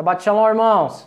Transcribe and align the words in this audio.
Shabbat 0.00 0.22
Shalom, 0.22 0.48
irmãos! 0.48 1.06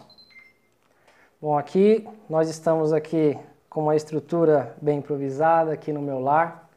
Bom, 1.41 1.57
aqui 1.57 2.07
nós 2.29 2.47
estamos 2.47 2.93
aqui 2.93 3.35
com 3.67 3.81
uma 3.81 3.95
estrutura 3.95 4.75
bem 4.79 4.99
improvisada 4.99 5.73
aqui 5.73 5.91
no 5.91 5.99
meu 5.99 6.19
lar. 6.19 6.69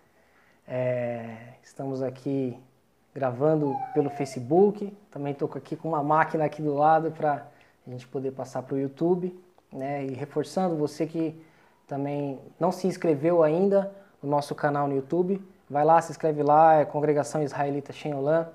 É, 0.66 1.36
estamos 1.62 2.00
aqui 2.02 2.58
gravando 3.14 3.76
pelo 3.92 4.08
Facebook. 4.08 4.96
Também 5.10 5.34
estou 5.34 5.46
aqui 5.54 5.76
com 5.76 5.88
uma 5.88 6.02
máquina 6.02 6.46
aqui 6.46 6.62
do 6.62 6.72
lado 6.72 7.10
para 7.10 7.46
a 7.86 7.90
gente 7.90 8.08
poder 8.08 8.30
passar 8.30 8.62
para 8.62 8.76
o 8.76 8.78
YouTube. 8.78 9.38
Né? 9.70 10.06
E 10.06 10.14
reforçando, 10.14 10.74
você 10.74 11.06
que 11.06 11.38
também 11.86 12.40
não 12.58 12.72
se 12.72 12.86
inscreveu 12.86 13.42
ainda 13.42 13.92
no 14.22 14.30
nosso 14.30 14.54
canal 14.54 14.88
no 14.88 14.96
YouTube, 14.96 15.46
vai 15.68 15.84
lá, 15.84 16.00
se 16.00 16.12
inscreve 16.12 16.42
lá, 16.42 16.76
é 16.76 16.86
Congregação 16.86 17.42
Israelita 17.42 17.92
Shenolã. 17.92 18.48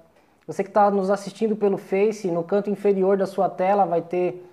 Você 0.48 0.64
que 0.64 0.70
está 0.70 0.90
nos 0.90 1.10
assistindo 1.10 1.56
pelo 1.56 1.78
Face, 1.78 2.30
no 2.30 2.44
canto 2.44 2.70
inferior 2.70 3.16
da 3.16 3.28
sua 3.28 3.48
tela 3.48 3.86
vai 3.86 4.02
ter 4.02 4.44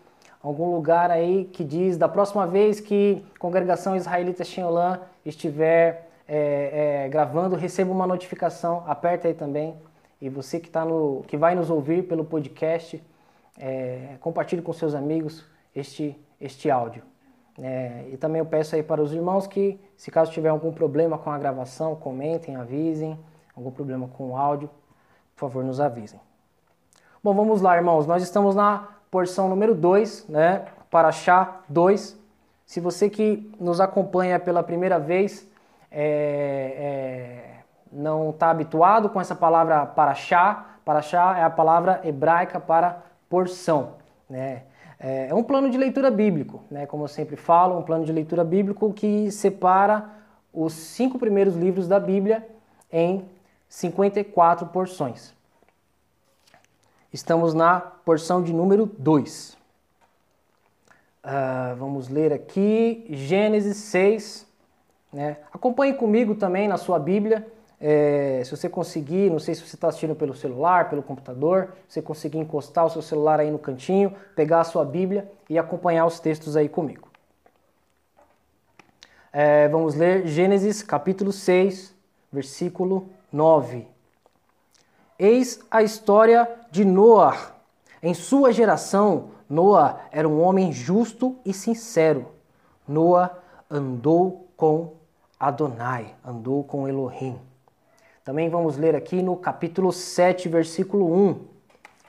algum 0.42 0.70
lugar 0.70 1.10
aí 1.10 1.46
que 1.46 1.64
diz 1.64 1.96
da 1.96 2.08
próxima 2.08 2.46
vez 2.46 2.78
que 2.78 3.24
Congregação 3.38 3.96
Israelita 3.96 4.44
Shenolã 4.44 5.00
estiver 5.24 6.10
é, 6.28 7.04
é, 7.04 7.08
gravando, 7.08 7.56
receba 7.56 7.90
uma 7.90 8.06
notificação, 8.06 8.84
aperta 8.86 9.28
aí 9.28 9.34
também. 9.34 9.76
E 10.20 10.28
você 10.28 10.60
que, 10.60 10.68
tá 10.68 10.84
no, 10.84 11.24
que 11.26 11.36
vai 11.36 11.54
nos 11.54 11.70
ouvir 11.70 12.06
pelo 12.06 12.24
podcast, 12.24 13.02
é, 13.58 14.16
compartilhe 14.20 14.60
com 14.60 14.72
seus 14.72 14.94
amigos 14.94 15.44
este, 15.74 16.18
este 16.40 16.70
áudio. 16.70 17.02
É, 17.60 18.04
e 18.12 18.16
também 18.16 18.40
eu 18.40 18.46
peço 18.46 18.76
aí 18.76 18.82
para 18.82 19.02
os 19.02 19.12
irmãos 19.12 19.46
que, 19.46 19.80
se 19.96 20.10
caso 20.10 20.30
tiver 20.30 20.50
algum 20.50 20.72
problema 20.72 21.16
com 21.16 21.30
a 21.30 21.38
gravação, 21.38 21.96
comentem, 21.96 22.56
avisem, 22.56 23.18
algum 23.56 23.70
problema 23.70 24.06
com 24.08 24.30
o 24.30 24.36
áudio, 24.36 24.70
por 25.38 25.46
favor, 25.46 25.64
nos 25.64 25.80
avisem. 25.80 26.20
Bom, 27.22 27.32
vamos 27.32 27.60
lá, 27.60 27.76
irmãos. 27.76 28.08
Nós 28.08 28.24
estamos 28.24 28.56
na 28.56 28.88
porção 29.08 29.48
número 29.48 29.72
2, 29.72 30.26
né? 30.28 30.66
Paraxá 30.90 31.60
2. 31.68 32.18
Se 32.66 32.80
você 32.80 33.08
que 33.08 33.48
nos 33.60 33.80
acompanha 33.80 34.40
pela 34.40 34.64
primeira 34.64 34.98
vez 34.98 35.48
é, 35.92 36.74
é, 36.76 37.54
não 37.92 38.30
está 38.30 38.50
habituado 38.50 39.08
com 39.08 39.20
essa 39.20 39.34
palavra 39.36 39.86
paraxá, 39.86 40.66
paraxá 40.84 41.38
é 41.38 41.44
a 41.44 41.50
palavra 41.50 42.00
hebraica 42.02 42.58
para 42.58 43.02
porção, 43.28 43.92
né? 44.28 44.64
É, 44.98 45.28
é 45.28 45.34
um 45.34 45.44
plano 45.44 45.70
de 45.70 45.78
leitura 45.78 46.10
bíblico, 46.10 46.64
né? 46.68 46.84
Como 46.84 47.04
eu 47.04 47.08
sempre 47.08 47.36
falo, 47.36 47.78
um 47.78 47.82
plano 47.82 48.04
de 48.04 48.12
leitura 48.12 48.42
bíblico 48.42 48.92
que 48.92 49.30
separa 49.30 50.04
os 50.52 50.72
cinco 50.72 51.16
primeiros 51.16 51.54
livros 51.54 51.86
da 51.86 52.00
Bíblia 52.00 52.44
em 52.90 53.24
54 53.68 54.66
porções. 54.66 55.37
Estamos 57.10 57.54
na 57.54 57.80
porção 57.80 58.42
de 58.42 58.52
número 58.52 58.84
2. 58.98 59.54
Uh, 59.54 59.56
ah, 61.22 61.74
vamos 61.78 62.08
ler 62.08 62.34
aqui 62.34 63.06
Gênesis 63.08 63.78
6. 63.78 64.46
Né? 65.10 65.38
Acompanhe 65.50 65.94
comigo 65.94 66.34
também 66.34 66.68
na 66.68 66.76
sua 66.76 66.98
Bíblia. 66.98 67.50
É, 67.80 68.42
se 68.44 68.50
você 68.50 68.68
conseguir, 68.68 69.30
não 69.30 69.38
sei 69.38 69.54
se 69.54 69.66
você 69.66 69.74
está 69.74 69.88
assistindo 69.88 70.14
pelo 70.14 70.34
celular, 70.34 70.90
pelo 70.90 71.02
computador, 71.02 71.72
você 71.88 72.02
conseguir 72.02 72.38
encostar 72.38 72.84
o 72.84 72.90
seu 72.90 73.00
celular 73.00 73.40
aí 73.40 73.50
no 73.50 73.58
cantinho, 73.58 74.12
pegar 74.36 74.60
a 74.60 74.64
sua 74.64 74.84
Bíblia 74.84 75.30
e 75.48 75.58
acompanhar 75.58 76.04
os 76.04 76.20
textos 76.20 76.56
aí 76.56 76.68
comigo. 76.68 77.08
É, 79.32 79.66
vamos 79.68 79.94
ler 79.94 80.26
Gênesis 80.26 80.82
capítulo 80.82 81.32
6, 81.32 81.94
versículo 82.30 83.08
9. 83.32 83.86
Eis 85.18 85.58
a 85.68 85.82
história 85.82 86.48
de 86.70 86.84
Noar. 86.84 87.52
Em 88.00 88.14
sua 88.14 88.52
geração, 88.52 89.30
Noa 89.50 89.98
era 90.12 90.28
um 90.28 90.40
homem 90.40 90.70
justo 90.70 91.36
e 91.44 91.52
sincero. 91.52 92.26
Noa 92.86 93.36
andou 93.68 94.46
com 94.56 94.92
Adonai, 95.38 96.14
andou 96.24 96.62
com 96.62 96.86
Elohim. 96.86 97.36
Também 98.24 98.48
vamos 98.48 98.76
ler 98.76 98.94
aqui 98.94 99.20
no 99.20 99.34
capítulo 99.36 99.92
7, 99.92 100.48
versículo 100.48 101.12
1, 101.12 101.40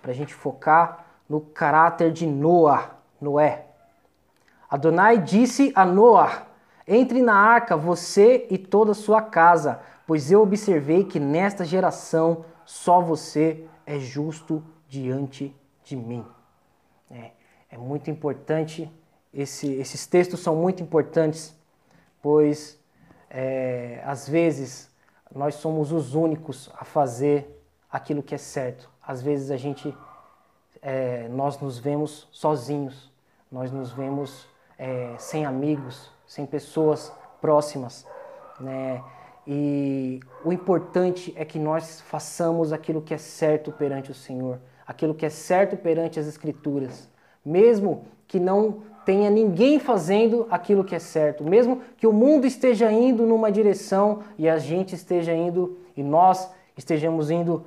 para 0.03 0.12
a 0.12 0.16
gente 0.16 0.36
focar 0.36 1.06
no 1.28 1.42
caráter 1.42 2.12
de 2.12 2.28
Noa, 2.28 2.92
Noé. 3.19 3.66
Adonai 4.69 5.18
disse 5.18 5.72
a 5.74 5.84
Noa: 5.84 6.44
Entre 6.88 7.24
na 7.24 7.34
arca, 7.34 7.75
você 7.75 8.46
e 8.52 8.58
toda 8.59 8.92
a 8.92 8.96
sua 8.96 9.19
casa, 9.19 9.80
pois 10.06 10.31
eu 10.31 10.44
observei 10.44 11.06
que 11.06 11.19
nesta 11.19 11.66
geração 11.66 12.46
só 12.69 13.02
você 13.02 13.66
é 13.84 13.97
justo 13.97 14.63
diante 14.88 15.56
de 15.84 15.96
mim. 15.96 16.24
É, 17.09 17.31
é 17.72 17.78
muito 17.80 18.12
importante, 18.12 18.88
esse, 19.34 19.74
esses 19.74 20.06
textos 20.06 20.41
são 20.41 20.56
muito 20.56 20.84
importantes, 20.84 21.57
pois 22.22 22.80
é, 23.28 24.03
às 24.06 24.30
vezes 24.30 24.88
nós 25.34 25.56
somos 25.56 25.91
os 25.91 26.13
únicos 26.13 26.69
a 26.78 26.85
fazer 26.85 27.59
aquilo 27.91 28.22
que 28.22 28.35
é 28.35 28.38
certo. 28.38 28.88
Às 29.01 29.19
vezes 29.19 29.50
a 29.50 29.57
gente, 29.57 29.91
é, 30.80 31.28
nós 31.30 31.59
nos 31.59 31.80
vemos 31.80 32.28
sozinhos, 32.31 33.12
nós 33.51 33.72
nos 33.72 33.91
vemos 33.91 34.47
é, 34.78 35.16
sem 35.18 35.44
amigos, 35.44 36.12
sem 36.28 36.46
pessoas 36.46 37.12
próximas, 37.41 38.06
né? 38.59 39.03
E 39.52 40.20
o 40.46 40.54
importante 40.54 41.34
é 41.36 41.44
que 41.44 41.58
nós 41.58 42.02
façamos 42.02 42.72
aquilo 42.72 43.02
que 43.02 43.16
é 43.16 43.18
certo 43.18 43.72
perante 43.72 44.12
o 44.12 44.14
Senhor, 44.14 44.60
aquilo 44.86 45.16
que 45.16 45.26
é 45.26 45.30
certo 45.32 45.76
perante 45.76 46.20
as 46.20 46.28
Escrituras, 46.28 47.10
mesmo 47.44 48.06
que 48.28 48.40
não 48.40 48.84
tenha 49.04 49.28
ninguém 49.28 49.80
fazendo 49.80 50.46
aquilo 50.52 50.84
que 50.84 50.94
é 50.94 51.00
certo, 51.00 51.44
mesmo 51.44 51.82
que 51.98 52.06
o 52.06 52.14
mundo 52.14 52.46
esteja 52.46 52.92
indo 52.92 53.26
numa 53.26 53.52
direção 53.52 54.22
e 54.38 54.48
a 54.48 54.60
gente 54.60 54.94
esteja 54.94 55.34
indo 55.34 55.80
e 55.98 56.04
nós 56.04 56.48
estejamos 56.78 57.31
indo 57.31 57.66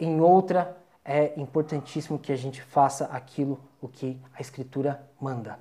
em 0.00 0.22
outra, 0.22 0.74
é 1.04 1.38
importantíssimo 1.38 2.18
que 2.18 2.32
a 2.32 2.36
gente 2.36 2.62
faça 2.62 3.04
aquilo 3.12 3.60
o 3.78 3.88
que 3.88 4.18
a 4.32 4.40
Escritura 4.40 5.06
manda. 5.20 5.58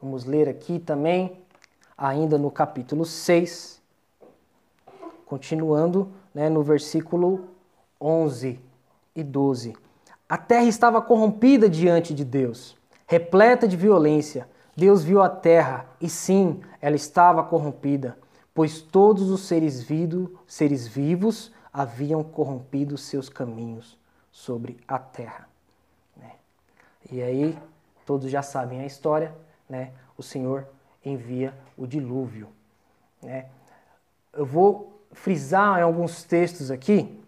Vamos 0.00 0.24
ler 0.24 0.48
aqui 0.48 0.78
também 0.78 1.47
ainda 1.98 2.38
no 2.38 2.48
capítulo 2.48 3.04
6, 3.04 3.82
continuando 5.26 6.08
né, 6.32 6.48
no 6.48 6.62
versículo 6.62 7.48
11 8.00 8.60
e 9.16 9.24
12. 9.24 9.76
A 10.28 10.38
terra 10.38 10.64
estava 10.64 11.02
corrompida 11.02 11.68
diante 11.68 12.14
de 12.14 12.24
Deus, 12.24 12.76
repleta 13.04 13.66
de 13.66 13.76
violência. 13.76 14.48
Deus 14.76 15.02
viu 15.02 15.20
a 15.20 15.28
terra 15.28 15.86
e 16.00 16.08
sim, 16.08 16.60
ela 16.80 16.94
estava 16.94 17.42
corrompida, 17.42 18.16
pois 18.54 18.80
todos 18.80 19.28
os 19.28 19.40
seres, 19.40 19.82
vido, 19.82 20.38
seres 20.46 20.86
vivos 20.86 21.50
haviam 21.72 22.22
corrompido 22.22 22.96
seus 22.96 23.28
caminhos 23.28 23.98
sobre 24.30 24.78
a 24.86 24.98
terra. 24.98 25.48
Né? 26.16 26.30
E 27.10 27.20
aí, 27.20 27.58
todos 28.06 28.30
já 28.30 28.42
sabem 28.42 28.80
a 28.80 28.86
história, 28.86 29.34
né? 29.68 29.90
O 30.16 30.22
Senhor 30.22 30.66
envia 31.08 31.54
o 31.76 31.86
dilúvio. 31.86 32.48
Né? 33.22 33.46
Eu 34.32 34.44
vou 34.44 35.00
frisar 35.12 35.78
em 35.78 35.82
alguns 35.82 36.22
textos 36.22 36.70
aqui 36.70 37.20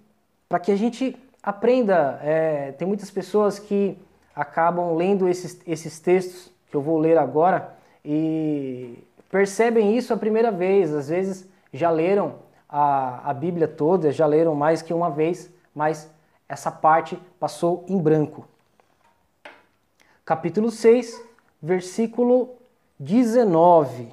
para 0.49 0.59
que 0.59 0.73
a 0.73 0.77
gente 0.77 1.17
aprenda. 1.43 2.19
É, 2.23 2.73
tem 2.73 2.87
muitas 2.87 3.11
pessoas 3.11 3.59
que 3.59 3.99
acabam 4.35 4.95
lendo 4.97 5.29
esses, 5.29 5.61
esses 5.67 5.99
textos 5.99 6.51
que 6.71 6.77
eu 6.77 6.83
vou 6.83 6.99
ler 6.99 7.19
agora 7.19 7.77
e 8.05 9.03
percebem 9.31 9.97
isso 9.97 10.13
a 10.13 10.17
primeira 10.17 10.51
vez. 10.51 10.95
Às 10.95 11.09
vezes 11.09 11.49
já 11.73 11.91
leram 11.91 12.37
a, 12.69 13.31
a 13.31 13.35
Bíblia 13.35 13.67
toda, 13.67 14.13
já 14.13 14.27
leram 14.27 14.55
mais 14.55 14.83
que 14.83 14.95
uma 14.95 15.11
vez, 15.11 15.51
mas 15.75 16.11
essa 16.49 16.71
parte 16.71 17.19
passou 17.39 17.85
em 17.89 17.99
branco. 17.99 18.47
Capítulo 20.25 20.71
6, 20.71 21.21
versículo 21.61 22.60
19. 23.01 24.13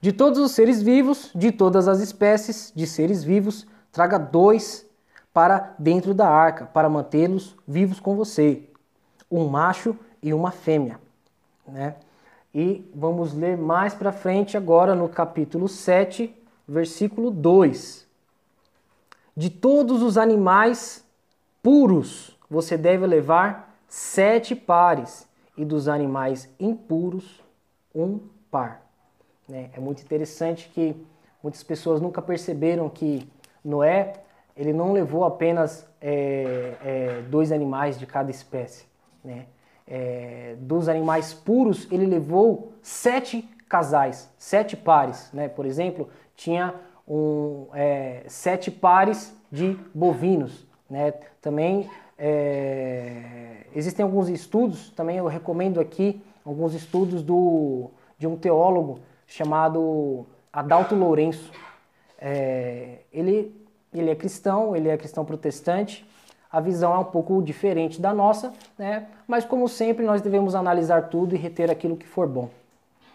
De 0.00 0.10
todos 0.10 0.38
os 0.38 0.52
seres 0.52 0.82
vivos, 0.82 1.30
de 1.34 1.52
todas 1.52 1.86
as 1.86 2.00
espécies 2.00 2.72
de 2.74 2.86
seres 2.86 3.22
vivos, 3.22 3.66
traga 3.92 4.18
dois 4.18 4.86
para 5.34 5.74
dentro 5.78 6.14
da 6.14 6.28
arca, 6.30 6.64
para 6.64 6.88
mantê-los 6.88 7.54
vivos 7.68 8.00
com 8.00 8.16
você, 8.16 8.62
um 9.30 9.48
macho 9.48 9.94
e 10.22 10.32
uma 10.32 10.50
fêmea. 10.50 10.98
Né? 11.68 11.94
E 12.54 12.90
vamos 12.94 13.34
ler 13.34 13.58
mais 13.58 13.92
para 13.92 14.12
frente 14.12 14.56
agora 14.56 14.94
no 14.94 15.10
capítulo 15.10 15.68
7, 15.68 16.34
versículo 16.66 17.30
2. 17.30 18.06
De 19.36 19.50
todos 19.50 20.02
os 20.02 20.16
animais 20.16 21.04
puros, 21.62 22.34
você 22.48 22.78
deve 22.78 23.06
levar 23.06 23.76
sete 23.88 24.56
pares 24.56 25.25
e 25.56 25.64
dos 25.64 25.88
animais 25.88 26.48
impuros 26.58 27.42
um 27.94 28.20
par. 28.50 28.82
Né? 29.48 29.70
É 29.74 29.80
muito 29.80 30.02
interessante 30.02 30.68
que 30.68 30.94
muitas 31.42 31.62
pessoas 31.62 32.00
nunca 32.00 32.20
perceberam 32.20 32.88
que 32.88 33.28
Noé 33.64 34.14
ele 34.56 34.72
não 34.72 34.92
levou 34.92 35.24
apenas 35.24 35.86
é, 36.00 36.74
é, 36.82 37.22
dois 37.28 37.52
animais 37.52 37.98
de 37.98 38.06
cada 38.06 38.30
espécie. 38.30 38.86
Né? 39.22 39.46
É, 39.86 40.56
dos 40.58 40.88
animais 40.88 41.34
puros, 41.34 41.86
ele 41.92 42.06
levou 42.06 42.72
sete 42.82 43.42
casais, 43.68 44.32
sete 44.38 44.76
pares. 44.76 45.30
Né? 45.32 45.48
Por 45.48 45.66
exemplo, 45.66 46.08
tinha 46.34 46.74
um, 47.06 47.66
é, 47.74 48.22
sete 48.28 48.70
pares 48.70 49.36
de 49.52 49.78
bovinos. 49.94 50.66
Né? 50.88 51.12
Também 51.42 51.88
é, 52.18 53.66
existem 53.74 54.02
alguns 54.02 54.28
estudos, 54.28 54.90
também 54.90 55.18
eu 55.18 55.26
recomendo 55.26 55.80
aqui 55.80 56.22
alguns 56.44 56.74
estudos 56.74 57.22
do, 57.22 57.90
de 58.18 58.26
um 58.26 58.36
teólogo 58.36 59.00
chamado 59.26 60.26
Adalto 60.52 60.94
Lourenço. 60.94 61.52
É, 62.18 63.00
ele, 63.12 63.54
ele 63.92 64.10
é 64.10 64.14
cristão, 64.14 64.74
ele 64.74 64.88
é 64.88 64.96
cristão 64.96 65.24
protestante, 65.24 66.06
a 66.50 66.60
visão 66.60 66.94
é 66.94 66.98
um 66.98 67.04
pouco 67.04 67.42
diferente 67.42 68.00
da 68.00 68.14
nossa, 68.14 68.52
né? 68.78 69.08
mas 69.26 69.44
como 69.44 69.68
sempre 69.68 70.06
nós 70.06 70.22
devemos 70.22 70.54
analisar 70.54 71.08
tudo 71.08 71.34
e 71.34 71.38
reter 71.38 71.70
aquilo 71.70 71.96
que 71.96 72.06
for 72.06 72.26
bom. 72.26 72.48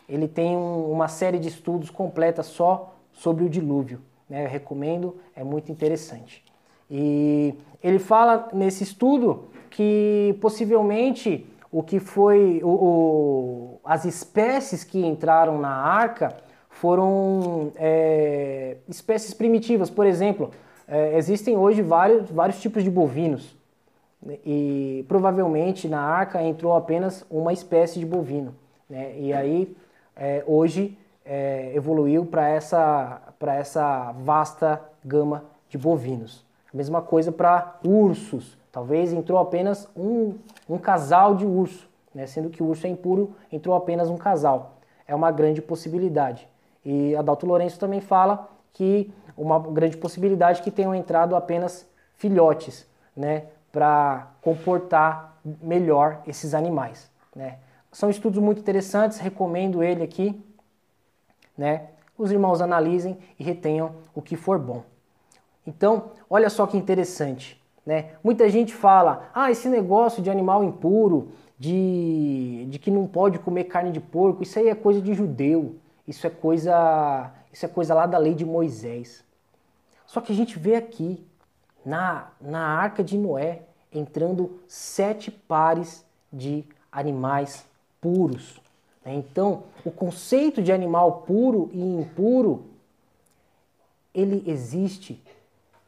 Ele 0.07 0.27
tem 0.27 0.55
um, 0.55 0.91
uma 0.91 1.07
série 1.07 1.39
de 1.39 1.47
estudos 1.47 1.89
completa 1.89 2.43
só 2.43 2.93
sobre 3.13 3.43
o 3.43 3.49
dilúvio, 3.49 4.01
né? 4.29 4.45
eu 4.45 4.49
recomendo, 4.49 5.15
é 5.35 5.43
muito 5.43 5.71
interessante. 5.71 6.43
E 6.91 7.55
ele 7.81 7.99
fala 7.99 8.49
nesse 8.51 8.83
estudo 8.83 9.45
que 9.69 10.37
possivelmente 10.41 11.47
o 11.71 11.81
que 11.81 12.01
foi 12.01 12.59
o, 12.61 12.67
o, 12.67 13.79
as 13.85 14.03
espécies 14.03 14.83
que 14.83 15.03
entraram 15.05 15.57
na 15.57 15.73
arca 15.73 16.35
foram 16.69 17.71
é, 17.77 18.75
espécies 18.89 19.33
primitivas. 19.33 19.89
Por 19.89 20.05
exemplo, 20.05 20.51
é, 20.85 21.17
existem 21.17 21.57
hoje 21.57 21.81
vários, 21.81 22.29
vários 22.29 22.59
tipos 22.59 22.83
de 22.83 22.89
bovinos 22.89 23.55
e 24.45 25.05
provavelmente 25.07 25.87
na 25.87 26.01
arca 26.01 26.43
entrou 26.43 26.75
apenas 26.75 27.25
uma 27.29 27.53
espécie 27.53 27.99
de 27.99 28.05
bovino. 28.05 28.53
Né? 28.89 29.17
E 29.17 29.33
aí 29.33 29.75
é, 30.15 30.43
hoje 30.45 30.97
é, 31.25 31.71
evoluiu 31.73 32.25
para 32.25 32.49
essa, 32.49 33.21
essa 33.47 34.11
vasta 34.11 34.81
gama 35.03 35.45
de 35.69 35.77
bovinos. 35.77 36.45
A 36.73 36.77
mesma 36.77 37.01
coisa 37.01 37.31
para 37.31 37.79
ursos. 37.83 38.57
Talvez 38.71 39.11
entrou 39.11 39.37
apenas 39.37 39.87
um, 39.95 40.35
um 40.69 40.77
casal 40.77 41.35
de 41.35 41.45
urso, 41.45 41.89
né? 42.15 42.25
sendo 42.25 42.49
que 42.49 42.63
o 42.63 42.67
urso 42.67 42.87
é 42.87 42.89
impuro, 42.89 43.35
entrou 43.51 43.75
apenas 43.75 44.09
um 44.09 44.17
casal. 44.17 44.77
É 45.05 45.13
uma 45.13 45.31
grande 45.31 45.61
possibilidade. 45.61 46.47
E 46.85 47.15
Adalto 47.15 47.45
Lourenço 47.45 47.79
também 47.79 47.99
fala 47.99 48.49
que 48.73 49.13
uma 49.37 49.59
grande 49.59 49.97
possibilidade 49.97 50.61
que 50.61 50.71
tenham 50.71 50.95
entrado 50.95 51.35
apenas 51.35 51.85
filhotes, 52.15 52.87
né, 53.15 53.45
para 53.71 54.27
comportar 54.41 55.37
melhor 55.61 56.21
esses 56.27 56.53
animais, 56.53 57.09
né. 57.35 57.57
São 57.91 58.09
estudos 58.09 58.41
muito 58.41 58.59
interessantes, 58.59 59.17
recomendo 59.17 59.83
ele 59.83 60.03
aqui, 60.03 60.41
né. 61.57 61.87
Os 62.17 62.31
irmãos 62.31 62.61
analisem 62.61 63.17
e 63.37 63.43
retenham 63.43 63.95
o 64.13 64.21
que 64.21 64.35
for 64.35 64.59
bom. 64.59 64.83
Então, 65.65 66.11
olha 66.29 66.49
só 66.49 66.65
que 66.65 66.77
interessante, 66.77 67.61
né? 67.85 68.11
Muita 68.23 68.49
gente 68.49 68.73
fala, 68.73 69.29
ah, 69.33 69.51
esse 69.51 69.69
negócio 69.69 70.21
de 70.21 70.29
animal 70.29 70.63
impuro, 70.63 71.31
de, 71.57 72.65
de 72.69 72.79
que 72.79 72.89
não 72.89 73.05
pode 73.05 73.37
comer 73.37 73.65
carne 73.65 73.91
de 73.91 73.99
porco, 73.99 74.41
isso 74.41 74.57
aí 74.57 74.67
é 74.67 74.75
coisa 74.75 74.99
de 74.99 75.13
judeu, 75.13 75.75
isso 76.07 76.25
é 76.25 76.29
coisa, 76.29 77.31
isso 77.53 77.65
é 77.65 77.69
coisa 77.69 77.93
lá 77.93 78.07
da 78.07 78.17
lei 78.17 78.33
de 78.33 78.43
Moisés. 78.43 79.23
Só 80.07 80.19
que 80.19 80.33
a 80.33 80.35
gente 80.35 80.57
vê 80.57 80.75
aqui, 80.75 81.23
na, 81.85 82.31
na 82.39 82.65
arca 82.67 83.03
de 83.03 83.17
Noé, 83.17 83.61
entrando 83.93 84.59
sete 84.67 85.29
pares 85.29 86.05
de 86.31 86.65
animais 86.91 87.65
puros. 87.99 88.59
Né? 89.05 89.13
Então, 89.15 89.63
o 89.85 89.91
conceito 89.91 90.61
de 90.61 90.71
animal 90.71 91.21
puro 91.21 91.69
e 91.73 91.79
impuro, 91.79 92.65
ele 94.13 94.43
existe 94.45 95.21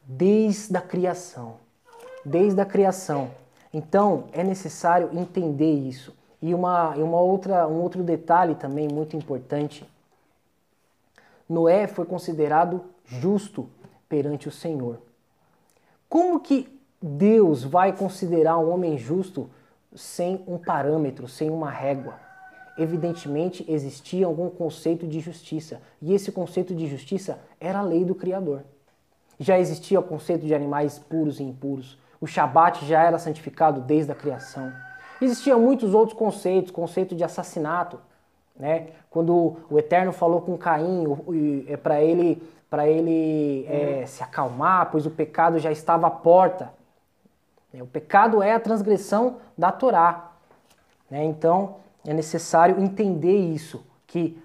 desde 0.06 0.76
a 0.76 0.80
criação. 0.80 1.56
Desde 2.24 2.60
a 2.60 2.64
criação. 2.64 3.30
Então, 3.72 4.24
é 4.32 4.44
necessário 4.44 5.10
entender 5.12 5.74
isso. 5.74 6.14
E 6.40 6.54
uma, 6.54 6.90
uma 6.90 7.20
outra, 7.20 7.66
um 7.66 7.80
outro 7.80 8.02
detalhe 8.02 8.54
também 8.54 8.88
muito 8.88 9.16
importante. 9.16 9.88
Noé 11.48 11.86
foi 11.86 12.04
considerado 12.04 12.82
justo 13.04 13.68
perante 14.08 14.48
o 14.48 14.52
Senhor. 14.52 14.98
Como 16.08 16.40
que 16.40 16.68
Deus 17.02 17.64
vai 17.64 17.92
considerar 17.92 18.58
um 18.58 18.70
homem 18.70 18.96
justo 18.96 19.50
sem 19.94 20.42
um 20.46 20.56
parâmetro, 20.58 21.26
sem 21.26 21.50
uma 21.50 21.70
régua? 21.70 22.14
Evidentemente 22.76 23.64
existia 23.68 24.26
algum 24.26 24.48
conceito 24.48 25.06
de 25.06 25.20
justiça, 25.20 25.80
e 26.02 26.12
esse 26.12 26.32
conceito 26.32 26.74
de 26.74 26.86
justiça 26.86 27.38
era 27.60 27.78
a 27.78 27.82
lei 27.82 28.04
do 28.04 28.14
Criador. 28.14 28.64
Já 29.38 29.58
existia 29.58 29.98
o 29.98 30.02
conceito 30.02 30.46
de 30.46 30.54
animais 30.54 30.98
puros 30.98 31.40
e 31.40 31.42
impuros. 31.42 31.98
O 32.20 32.26
Shabat 32.26 32.84
já 32.86 33.02
era 33.02 33.18
santificado 33.18 33.80
desde 33.80 34.12
a 34.12 34.14
criação. 34.14 34.72
Existiam 35.20 35.60
muitos 35.60 35.94
outros 35.94 36.16
conceitos, 36.16 36.70
conceito 36.70 37.14
de 37.14 37.24
assassinato, 37.24 37.98
né? 38.56 38.88
Quando 39.10 39.56
o 39.70 39.78
Eterno 39.78 40.12
falou 40.12 40.40
com 40.40 40.56
Caim 40.56 41.04
é 41.68 41.76
para 41.76 42.02
ele, 42.02 42.42
para 42.68 42.88
ele 42.88 43.64
é, 43.68 44.04
se 44.06 44.22
acalmar, 44.22 44.90
pois 44.90 45.06
o 45.06 45.10
pecado 45.10 45.58
já 45.58 45.70
estava 45.70 46.06
à 46.06 46.10
porta. 46.10 46.72
É, 47.72 47.82
o 47.82 47.86
pecado 47.86 48.42
é 48.42 48.52
a 48.52 48.60
transgressão 48.60 49.38
da 49.56 49.70
Torá. 49.70 50.32
Né? 51.10 51.24
Então 51.24 51.76
é 52.06 52.12
necessário 52.12 52.82
entender 52.82 53.36
isso, 53.36 53.84
que 54.06 54.40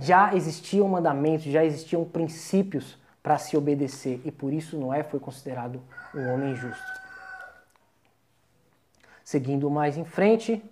já 0.00 0.34
existiam 0.34 0.86
mandamentos, 0.88 1.46
já 1.46 1.64
existiam 1.64 2.04
princípios 2.04 2.98
para 3.22 3.38
se 3.38 3.56
obedecer 3.56 4.20
e 4.24 4.32
por 4.32 4.52
isso 4.52 4.76
Noé 4.76 5.02
foi 5.02 5.20
considerado 5.20 5.80
um 6.14 6.28
homem 6.32 6.54
justo. 6.56 7.00
Seguindo 9.24 9.70
mais 9.70 9.96
em 9.96 10.04
frente, 10.04 10.62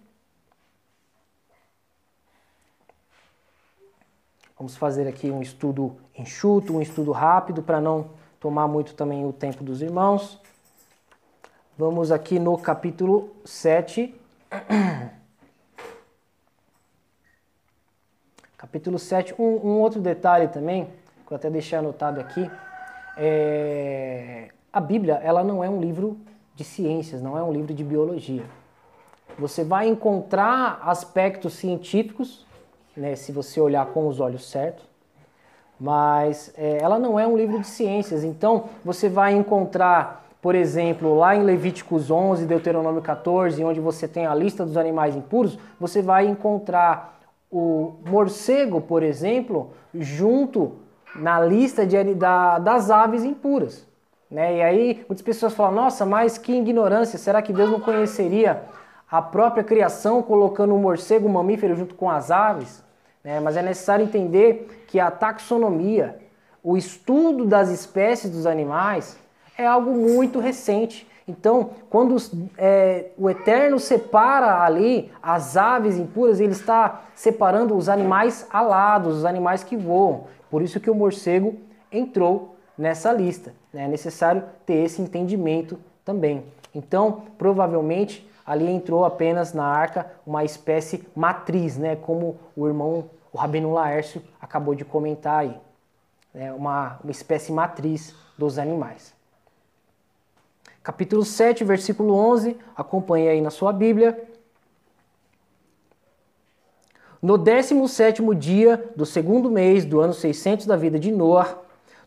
vamos 4.59 4.77
fazer 4.77 5.07
aqui 5.07 5.31
um 5.31 5.41
estudo 5.41 5.97
enxuto, 6.19 6.77
um 6.77 6.83
estudo 6.83 7.13
rápido 7.13 7.63
para 7.63 7.81
não 7.81 8.11
tomar 8.41 8.67
muito 8.67 8.95
também 8.95 9.25
o 9.25 9.33
tempo 9.33 9.63
dos 9.63 9.81
irmãos. 9.81 10.41
Vamos 11.79 12.11
aqui 12.11 12.39
no 12.39 12.59
capítulo 12.59 13.35
7. 13.45 14.15
capítulo 18.59 18.99
7, 18.99 19.35
um, 19.39 19.45
um 19.45 19.79
outro 19.81 20.01
detalhe 20.01 20.49
também 20.49 20.93
que 21.31 21.35
eu 21.35 21.37
até 21.37 21.49
deixei 21.49 21.79
anotado 21.79 22.19
aqui, 22.19 22.51
é, 23.17 24.49
a 24.73 24.81
Bíblia 24.81 25.21
ela 25.23 25.45
não 25.45 25.63
é 25.63 25.71
um 25.71 25.81
livro 25.81 26.19
de 26.57 26.65
ciências, 26.65 27.23
não 27.23 27.39
é 27.39 27.43
um 27.43 27.53
livro 27.53 27.73
de 27.73 27.85
biologia. 27.85 28.43
Você 29.39 29.63
vai 29.63 29.87
encontrar 29.87 30.81
aspectos 30.83 31.53
científicos, 31.53 32.45
né, 32.97 33.15
se 33.15 33.31
você 33.31 33.61
olhar 33.61 33.87
com 33.87 34.09
os 34.09 34.19
olhos 34.19 34.51
certos, 34.51 34.85
mas 35.79 36.53
é, 36.59 36.79
ela 36.79 36.99
não 36.99 37.17
é 37.19 37.29
um 37.29 37.37
livro 37.37 37.61
de 37.61 37.67
ciências. 37.69 38.25
Então 38.25 38.65
você 38.85 39.09
vai 39.09 39.33
encontrar, 39.33 40.27
por 40.43 40.57
exemplo, 40.57 41.17
lá 41.17 41.37
em 41.37 41.45
Levíticos 41.45 42.11
11, 42.11 42.45
Deuteronômio 42.45 43.03
14, 43.03 43.63
onde 43.63 43.79
você 43.79 44.09
tem 44.09 44.27
a 44.27 44.35
lista 44.35 44.67
dos 44.67 44.77
animais 44.77 45.15
impuros, 45.15 45.57
você 45.79 46.03
vai 46.03 46.27
encontrar 46.27 47.21
o 47.49 47.95
morcego, 48.05 48.81
por 48.81 49.05
exemplo, 49.05 49.71
junto 49.95 50.90
na 51.15 51.41
lista 51.41 51.87
de, 51.87 52.15
da, 52.15 52.59
das 52.59 52.91
aves 52.91 53.25
impuras. 53.25 53.87
Né? 54.31 54.59
E 54.59 54.63
aí 54.63 55.05
muitas 55.09 55.23
pessoas 55.23 55.55
falam, 55.55 55.73
nossa, 55.73 56.07
mas 56.07 56.39
que 56.39 56.53
ignorância, 56.53 57.19
será 57.19 57.43
que 57.43 57.53
Deus 57.53 57.71
não 57.71 57.81
conheceria 57.81 58.63
a 59.11 59.21
própria 59.21 59.65
criação 59.65 60.23
colocando 60.23 60.75
o 60.75 60.79
morcego, 60.79 61.27
o 61.27 61.33
mamífero 61.33 61.75
junto 61.75 61.95
com 61.95 62.09
as 62.09 62.31
aves? 62.31 62.83
Né? 63.25 63.41
Mas 63.41 63.57
é 63.57 63.63
necessário 63.63 64.05
entender 64.05 64.85
que 64.87 65.01
a 65.01 65.11
taxonomia, 65.11 66.19
o 66.63 66.77
estudo 66.77 67.45
das 67.45 67.71
espécies 67.71 68.31
dos 68.31 68.47
animais, 68.47 69.19
é 69.59 69.67
algo 69.67 69.93
muito 69.93 70.39
recente. 70.39 71.09
Então, 71.27 71.71
quando 71.89 72.17
é, 72.59 73.11
o 73.17 73.31
Eterno 73.31 73.79
separa 73.79 74.63
ali 74.63 75.13
as 75.23 75.57
aves 75.57 75.97
impuras, 75.97 76.41
ele 76.41 76.53
está 76.53 77.03
separando 77.15 77.77
os 77.77 77.89
animais 77.89 78.47
alados, 78.51 79.19
os 79.19 79.25
animais 79.25 79.63
que 79.63 79.77
voam. 79.77 80.25
Por 80.51 80.63
isso 80.63 80.81
que 80.81 80.91
o 80.91 80.95
morcego 80.95 81.57
entrou 81.93 82.57
nessa 82.77 83.13
lista. 83.13 83.55
Né? 83.73 83.85
É 83.85 83.89
necessário 83.89 84.43
ter 84.67 84.85
esse 84.85 85.01
entendimento 85.01 85.79
também. 86.05 86.45
Então, 86.75 87.25
provavelmente, 87.39 88.29
ali 88.45 88.69
entrou 88.69 89.05
apenas 89.05 89.53
na 89.53 89.65
arca 89.65 90.11
uma 90.27 90.45
espécie 90.45 91.07
matriz, 91.15 91.77
né? 91.77 91.97
como 91.97 92.39
o 92.57 92.67
irmão, 92.67 93.09
o 93.33 93.39
Rabino 93.39 93.73
Laércio, 93.73 94.23
acabou 94.41 94.75
de 94.75 94.85
comentar 94.85 95.41
aí. 95.41 95.57
É 96.35 96.53
uma, 96.53 96.99
uma 97.03 97.11
espécie 97.11 97.53
matriz 97.53 98.15
dos 98.39 98.59
animais. 98.59 99.13
capítulo 100.83 101.25
7, 101.25 101.63
versículo 101.65 102.15
11, 102.15 102.57
acompanhe 102.77 103.29
aí 103.29 103.41
na 103.41 103.51
sua 103.51 103.73
Bíblia. 103.73 104.30
No 107.23 107.37
17 107.37 108.23
dia 108.35 108.91
do 108.97 109.05
segundo 109.05 109.51
mês 109.51 109.85
do 109.85 110.01
ano 110.01 110.15
600 110.15 110.65
da 110.65 110.75
vida 110.75 110.99
de 110.99 111.13
Noar, 111.13 111.59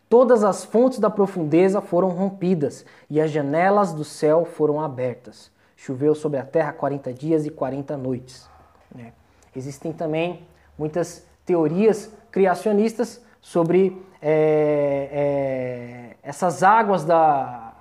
todas 0.10 0.44
as 0.44 0.64
fontes 0.64 0.98
da 0.98 1.10
profundeza 1.10 1.82
foram 1.82 2.10
rompidas 2.10 2.84
e 3.10 3.22
as 3.22 3.30
janelas 3.30 3.94
do 3.94 4.04
céu 4.04 4.44
foram 4.44 4.82
abertas. 4.82 5.52
Choveu 5.76 6.16
sobre 6.16 6.40
a 6.40 6.46
terra 6.46 6.74
40 6.74 7.14
dias 7.14 7.46
e 7.46 7.52
40 7.52 7.96
noites. 7.96 8.50
Né? 8.94 9.14
Existem 9.56 9.94
também 9.94 10.48
muitas 10.78 11.26
teorias 11.46 12.12
criacionistas 12.32 13.22
sobre 13.40 14.02
é, 14.20 15.10
é, 15.12 16.16
essas 16.24 16.64
águas 16.64 17.04
da, 17.04 17.74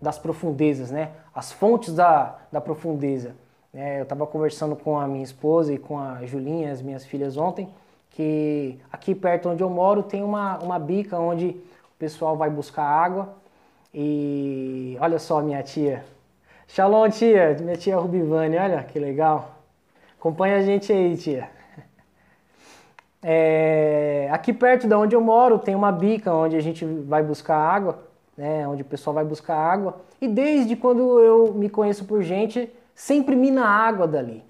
das 0.00 0.18
profundezas, 0.18 0.90
né? 0.90 1.10
as 1.34 1.52
fontes 1.52 1.94
da, 1.94 2.38
da 2.50 2.62
profundeza. 2.62 3.34
É, 3.72 3.98
eu 3.98 4.02
estava 4.04 4.26
conversando 4.26 4.74
com 4.74 4.98
a 4.98 5.06
minha 5.06 5.22
esposa 5.22 5.72
e 5.72 5.78
com 5.78 5.98
a 5.98 6.24
Julinha, 6.24 6.72
as 6.72 6.80
minhas 6.80 7.04
filhas 7.04 7.36
ontem, 7.36 7.68
que 8.10 8.78
aqui 8.90 9.14
perto 9.14 9.50
onde 9.50 9.62
eu 9.62 9.68
moro 9.68 10.02
tem 10.02 10.22
uma, 10.22 10.58
uma 10.58 10.78
bica 10.78 11.18
onde 11.18 11.48
o 11.48 11.98
pessoal 11.98 12.36
vai 12.36 12.48
buscar 12.48 12.84
água. 12.84 13.34
E 13.92 14.96
olha 15.00 15.18
só 15.18 15.40
minha 15.42 15.62
tia. 15.62 16.04
Shalom, 16.66 17.08
tia. 17.10 17.56
Minha 17.60 17.76
tia 17.76 17.96
Rubivane, 17.96 18.56
olha 18.56 18.82
que 18.84 18.98
legal. 18.98 19.56
Acompanha 20.18 20.56
a 20.56 20.62
gente 20.62 20.92
aí, 20.92 21.16
tia. 21.16 21.48
É, 23.22 24.28
aqui 24.30 24.52
perto 24.52 24.86
de 24.86 24.94
onde 24.94 25.14
eu 25.14 25.20
moro 25.20 25.58
tem 25.58 25.74
uma 25.74 25.90
bica 25.90 26.32
onde 26.32 26.56
a 26.56 26.60
gente 26.60 26.84
vai 26.84 27.22
buscar 27.22 27.56
água, 27.56 27.98
né, 28.36 28.66
onde 28.68 28.82
o 28.82 28.84
pessoal 28.84 29.14
vai 29.14 29.24
buscar 29.24 29.56
água. 29.56 30.00
E 30.20 30.28
desde 30.28 30.76
quando 30.76 31.20
eu 31.20 31.52
me 31.52 31.68
conheço 31.68 32.04
por 32.04 32.22
gente, 32.22 32.70
sempre 32.98 33.36
mina 33.36 33.64
água 33.64 34.08
dali. 34.08 34.44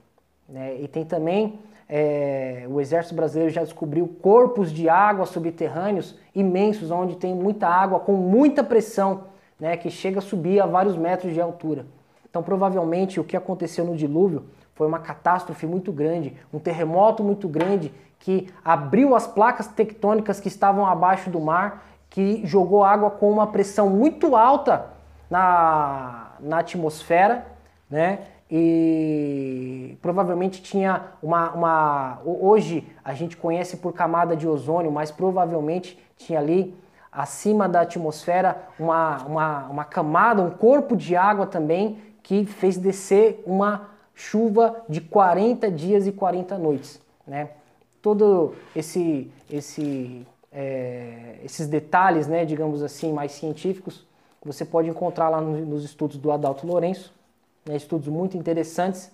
Né? 0.49 0.81
E 0.81 0.89
tem 0.89 1.05
também, 1.05 1.61
é, 1.87 2.65
o 2.71 2.81
Exército 2.81 3.15
Brasileiro 3.15 3.53
já 3.53 3.63
descobriu 3.63 4.09
corpos 4.23 4.73
de 4.73 4.89
água 4.89 5.27
subterrâneos 5.27 6.19
imensos, 6.35 6.91
onde 6.91 7.17
tem 7.17 7.35
muita 7.35 7.69
água 7.69 8.01
com 8.01 8.15
muita 8.15 8.65
pressão, 8.65 9.25
né, 9.61 9.77
que 9.77 9.91
chega 9.91 10.21
a 10.21 10.23
subir 10.23 10.63
a 10.63 10.67
vários 10.67 10.97
metros 10.97 11.35
de 11.35 11.41
altura. 11.43 11.85
Então, 12.29 12.43
provavelmente, 12.43 13.21
o 13.21 13.25
que 13.25 13.37
aconteceu 13.37 13.85
no 13.85 13.95
dilúvio 13.95 14.47
foi 14.75 14.87
uma 14.87 14.99
catástrofe 14.99 15.67
muito 15.67 15.93
grande, 15.93 16.35
um 16.51 16.59
terremoto 16.59 17.23
muito 17.23 17.49
grande 17.49 17.93
que 18.19 18.49
abriu 18.65 19.15
as 19.15 19.27
placas 19.27 19.67
tectônicas 19.67 20.41
que 20.41 20.49
estavam 20.49 20.87
abaixo 20.87 21.29
do 21.29 21.39
mar, 21.39 21.85
que 22.09 22.41
jogou 22.47 22.83
água 22.83 23.11
com 23.11 23.31
uma 23.31 23.49
pressão 23.49 23.91
muito 23.91 24.35
alta 24.35 24.87
na, 25.29 26.33
na 26.41 26.61
atmosfera, 26.61 27.47
né? 27.91 28.21
E 28.51 29.97
provavelmente 30.01 30.63
tinha 30.63 31.13
uma, 31.23 31.53
uma. 31.53 32.19
Hoje 32.25 32.87
a 33.05 33.13
gente 33.13 33.37
conhece 33.37 33.77
por 33.77 33.93
camada 33.93 34.35
de 34.35 34.49
ozônio, 34.49 34.91
mas 34.91 35.11
provavelmente 35.11 35.99
tinha 36.17 36.39
ali 36.39 36.75
acima 37.13 37.69
da 37.69 37.83
atmosfera 37.83 38.69
uma, 38.79 39.19
uma, 39.25 39.67
uma 39.67 39.85
camada, 39.85 40.43
um 40.43 40.51
corpo 40.51 40.97
de 40.97 41.15
água 41.15 41.47
também 41.47 41.99
que 42.23 42.47
fez 42.47 42.77
descer 42.79 43.43
uma 43.47 43.89
chuva 44.15 44.83
de 44.89 45.01
40 45.01 45.71
dias 45.71 46.07
e 46.07 46.13
40 46.13 46.57
noites. 46.57 47.01
Né? 47.27 47.51
Todo 48.01 48.55
esse, 48.75 49.31
esse, 49.51 50.27
é, 50.53 51.37
esses 51.45 51.67
detalhes, 51.67 52.27
né, 52.27 52.45
digamos 52.45 52.83
assim, 52.83 53.13
mais 53.13 53.33
científicos, 53.33 54.07
você 54.45 54.65
pode 54.65 54.89
encontrar 54.89 55.29
lá 55.29 55.41
nos 55.41 55.85
estudos 55.85 56.17
do 56.17 56.33
Adalto 56.33 56.67
Lourenço 56.67 57.13
né, 57.69 57.77
estudos 57.77 58.09
muito 58.09 58.37
interessantes 58.37 59.13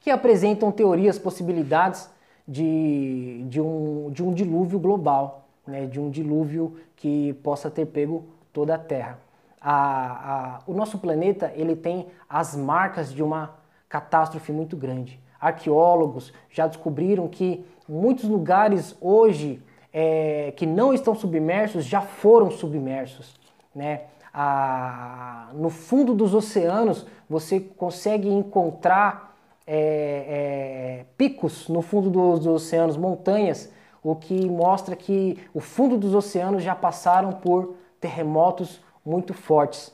que 0.00 0.10
apresentam 0.10 0.72
teorias, 0.72 1.18
possibilidades 1.18 2.10
de, 2.46 3.44
de, 3.48 3.60
um, 3.60 4.10
de 4.10 4.22
um 4.22 4.34
dilúvio 4.34 4.78
global, 4.78 5.48
né, 5.66 5.86
de 5.86 6.00
um 6.00 6.10
dilúvio 6.10 6.76
que 6.96 7.32
possa 7.34 7.70
ter 7.70 7.86
pego 7.86 8.24
toda 8.52 8.74
a 8.74 8.78
Terra. 8.78 9.18
A, 9.60 9.74
a, 9.74 10.60
o 10.66 10.74
nosso 10.74 10.98
planeta 10.98 11.52
ele 11.54 11.74
tem 11.74 12.06
as 12.28 12.56
marcas 12.56 13.12
de 13.12 13.22
uma 13.22 13.54
catástrofe 13.88 14.52
muito 14.52 14.76
grande. 14.76 15.20
Arqueólogos 15.40 16.32
já 16.50 16.66
descobriram 16.66 17.28
que 17.28 17.64
muitos 17.88 18.24
lugares 18.24 18.96
hoje 19.00 19.62
é, 19.92 20.52
que 20.56 20.66
não 20.66 20.92
estão 20.92 21.14
submersos 21.14 21.84
já 21.84 22.00
foram 22.00 22.50
submersos. 22.50 23.34
Né? 23.74 24.02
A, 24.38 25.48
no 25.54 25.70
fundo 25.70 26.12
dos 26.12 26.34
oceanos 26.34 27.06
você 27.26 27.58
consegue 27.58 28.28
encontrar 28.28 29.34
é, 29.66 31.00
é, 31.00 31.04
picos 31.16 31.68
no 31.70 31.80
fundo 31.80 32.10
dos, 32.10 32.40
dos 32.40 32.64
oceanos, 32.64 32.98
montanhas, 32.98 33.72
o 34.02 34.14
que 34.14 34.48
mostra 34.50 34.94
que 34.94 35.38
o 35.54 35.60
fundo 35.60 35.96
dos 35.96 36.14
oceanos 36.14 36.62
já 36.62 36.74
passaram 36.74 37.32
por 37.32 37.76
terremotos 37.98 38.78
muito 39.04 39.32
fortes. 39.32 39.90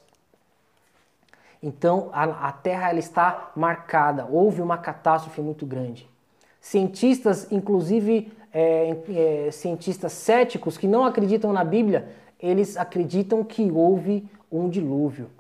Então 1.63 2.11
a, 2.13 2.49
a 2.49 2.53
Terra 2.53 2.91
ela 2.91 2.99
está 2.99 3.53
marcada, 3.55 4.27
houve 4.29 4.61
uma 4.61 4.77
catástrofe 4.77 5.41
muito 5.41 5.65
grande. 5.65 6.11
Cientistas, 6.61 7.47
inclusive 7.53 8.33
é, 8.53 8.97
é, 9.47 9.51
cientistas 9.53 10.13
céticos 10.13 10.77
que 10.77 10.89
não 10.89 11.05
acreditam 11.05 11.53
na 11.53 11.63
Bíblia, 11.63 12.11
eles 12.43 12.77
acreditam 12.77 13.45
que 13.45 13.71
houve 13.71 14.29
um 14.51 14.69
dilúvio. 14.69 15.31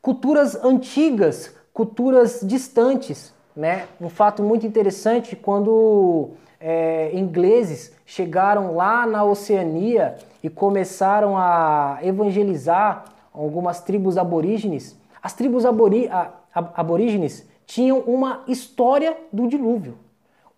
Culturas 0.00 0.56
antigas, 0.64 1.54
culturas 1.72 2.40
distantes, 2.42 3.34
né? 3.54 3.86
Um 4.00 4.08
fato 4.08 4.42
muito 4.42 4.66
interessante 4.66 5.36
quando 5.36 6.30
é, 6.60 7.10
ingleses 7.12 7.92
chegaram 8.06 8.74
lá 8.74 9.06
na 9.06 9.24
Oceania 9.24 10.16
e 10.42 10.48
começaram 10.48 11.36
a 11.36 11.98
evangelizar 12.02 13.04
algumas 13.32 13.80
tribos 13.80 14.16
aborígenes. 14.16 14.96
As 15.22 15.34
tribos 15.34 15.66
abori 15.66 16.08
aborígenes 16.54 17.46
tinham 17.66 17.98
uma 18.00 18.42
história 18.48 19.16
do 19.32 19.46
dilúvio. 19.46 19.98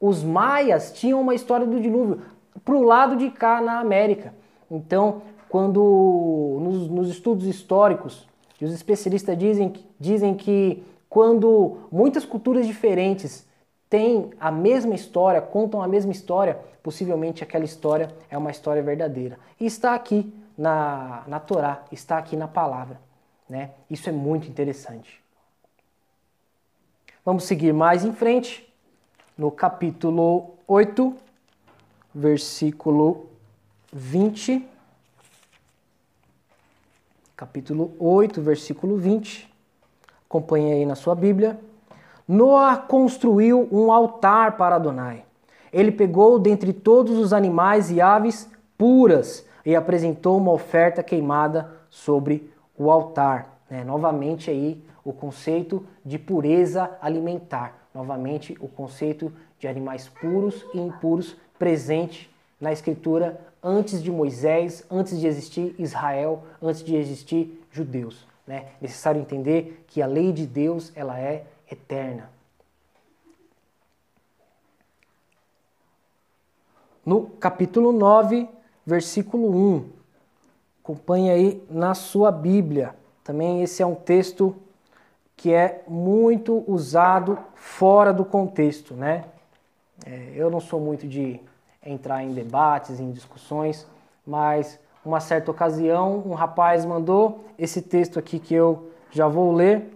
Os 0.01 0.23
maias 0.23 0.93
tinham 0.93 1.21
uma 1.21 1.35
história 1.35 1.67
do 1.67 1.81
dilúvio 1.81 2.23
para 2.65 2.75
o 2.75 2.83
lado 2.83 3.17
de 3.17 3.31
cá 3.31 3.61
na 3.61 3.81
América. 3.81 4.33
Então, 4.71 5.23
quando 5.51 6.59
nos, 6.61 6.89
nos 6.89 7.09
estudos 7.11 7.47
históricos, 7.47 8.27
os 8.63 8.73
especialistas 8.73 9.37
dizem, 9.37 9.73
dizem 9.99 10.35
que 10.35 10.83
quando 11.09 11.79
muitas 11.91 12.25
culturas 12.25 12.67
diferentes 12.67 13.45
têm 13.89 14.31
a 14.39 14.53
mesma 14.53 14.95
história, 14.95 15.43
contam 15.43 15.83
a 15.83 15.89
mesma 15.89 16.13
história, 16.13 16.57
possivelmente 16.85 17.43
aquela 17.43 17.65
história 17.65 18.15
é 18.31 18.39
uma 18.39 18.53
história 18.53 18.81
verdadeira. 18.81 19.39
E 19.59 19.67
está 19.67 19.95
aqui 19.95 20.33
na, 20.57 21.25
na 21.27 21.41
Torá, 21.41 21.83
está 21.91 22.17
aqui 22.17 22.37
na 22.37 22.47
palavra. 22.47 23.01
Né? 23.49 23.71
Isso 23.91 24.09
é 24.09 24.13
muito 24.13 24.49
interessante. 24.49 25.21
Vamos 27.25 27.43
seguir 27.43 27.73
mais 27.73 28.05
em 28.05 28.13
frente, 28.13 28.73
no 29.37 29.51
capítulo 29.51 30.55
8, 30.69 31.13
versículo 32.15 33.27
20 33.93 34.70
capítulo 37.41 37.95
8, 37.99 38.43
versículo 38.43 38.99
20. 38.99 39.51
Acompanhe 40.29 40.75
aí 40.75 40.85
na 40.85 40.95
sua 40.95 41.15
Bíblia. 41.15 41.59
Noah 42.29 42.77
construiu 42.77 43.67
um 43.73 43.91
altar 43.91 44.59
para 44.59 44.77
Adonai. 44.77 45.25
Ele 45.73 45.91
pegou 45.91 46.39
dentre 46.39 46.75
todos 46.75 47.17
os 47.17 47.33
animais 47.33 47.91
e 47.91 47.99
aves 47.99 48.47
puras 48.77 49.47
e 49.65 49.75
apresentou 49.75 50.37
uma 50.37 50.53
oferta 50.53 51.03
queimada 51.03 51.73
sobre 51.89 52.53
o 52.77 52.91
altar. 52.91 53.59
É, 53.71 53.83
novamente 53.85 54.51
aí 54.51 54.85
o 55.03 55.11
conceito 55.11 55.83
de 56.05 56.19
pureza 56.19 56.91
alimentar. 57.01 57.89
Novamente 57.95 58.55
o 58.61 58.69
conceito 58.69 59.33
de 59.59 59.67
animais 59.67 60.11
puros 60.11 60.63
e 60.75 60.79
impuros 60.79 61.39
presente 61.59 62.31
na 62.61 62.71
escritura 62.71 63.41
antes 63.63 64.03
de 64.03 64.11
Moisés, 64.11 64.85
antes 64.91 65.19
de 65.19 65.27
existir 65.27 65.75
Israel, 65.79 66.45
antes 66.63 66.83
de 66.83 66.97
existir 66.97 67.63
judeus. 67.71 68.27
Né? 68.47 68.67
Necessário 68.81 69.21
entender 69.21 69.85
que 69.87 70.03
a 70.03 70.07
lei 70.07 70.33
de 70.33 70.47
Deus 70.47 70.93
ela 70.95 71.19
é 71.19 71.45
eterna. 71.71 72.31
No 77.05 77.27
capítulo 77.27 77.93
9, 77.93 78.49
versículo 78.85 79.77
1. 79.77 79.89
Acompanhe 80.83 81.31
aí 81.31 81.65
na 81.71 81.95
sua 81.95 82.31
Bíblia. 82.31 82.95
Também 83.25 83.63
esse 83.63 83.83
é 83.83 83.87
um 83.87 83.95
texto 83.95 84.55
que 85.37 85.53
é 85.53 85.83
muito 85.89 86.65
usado 86.67 87.39
fora 87.55 88.13
do 88.13 88.25
contexto, 88.25 88.95
né? 88.95 89.25
É, 90.05 90.33
eu 90.35 90.51
não 90.51 90.61
sou 90.61 90.81
muito 90.81 91.07
de 91.07 91.41
entrar 91.85 92.23
em 92.23 92.33
debates, 92.33 93.01
em 93.01 93.11
discussões, 93.11 93.87
mas 94.27 94.79
uma 95.05 95.21
certa 95.21 95.51
ocasião 95.51 96.23
um 96.27 96.35
rapaz 96.35 96.85
mandou 96.85 97.45
esse 97.59 97.81
texto 97.81 98.19
aqui 98.19 98.39
que 98.39 98.55
eu 98.55 98.91
já 99.11 99.27
vou 99.27 99.53
ler 99.53 99.91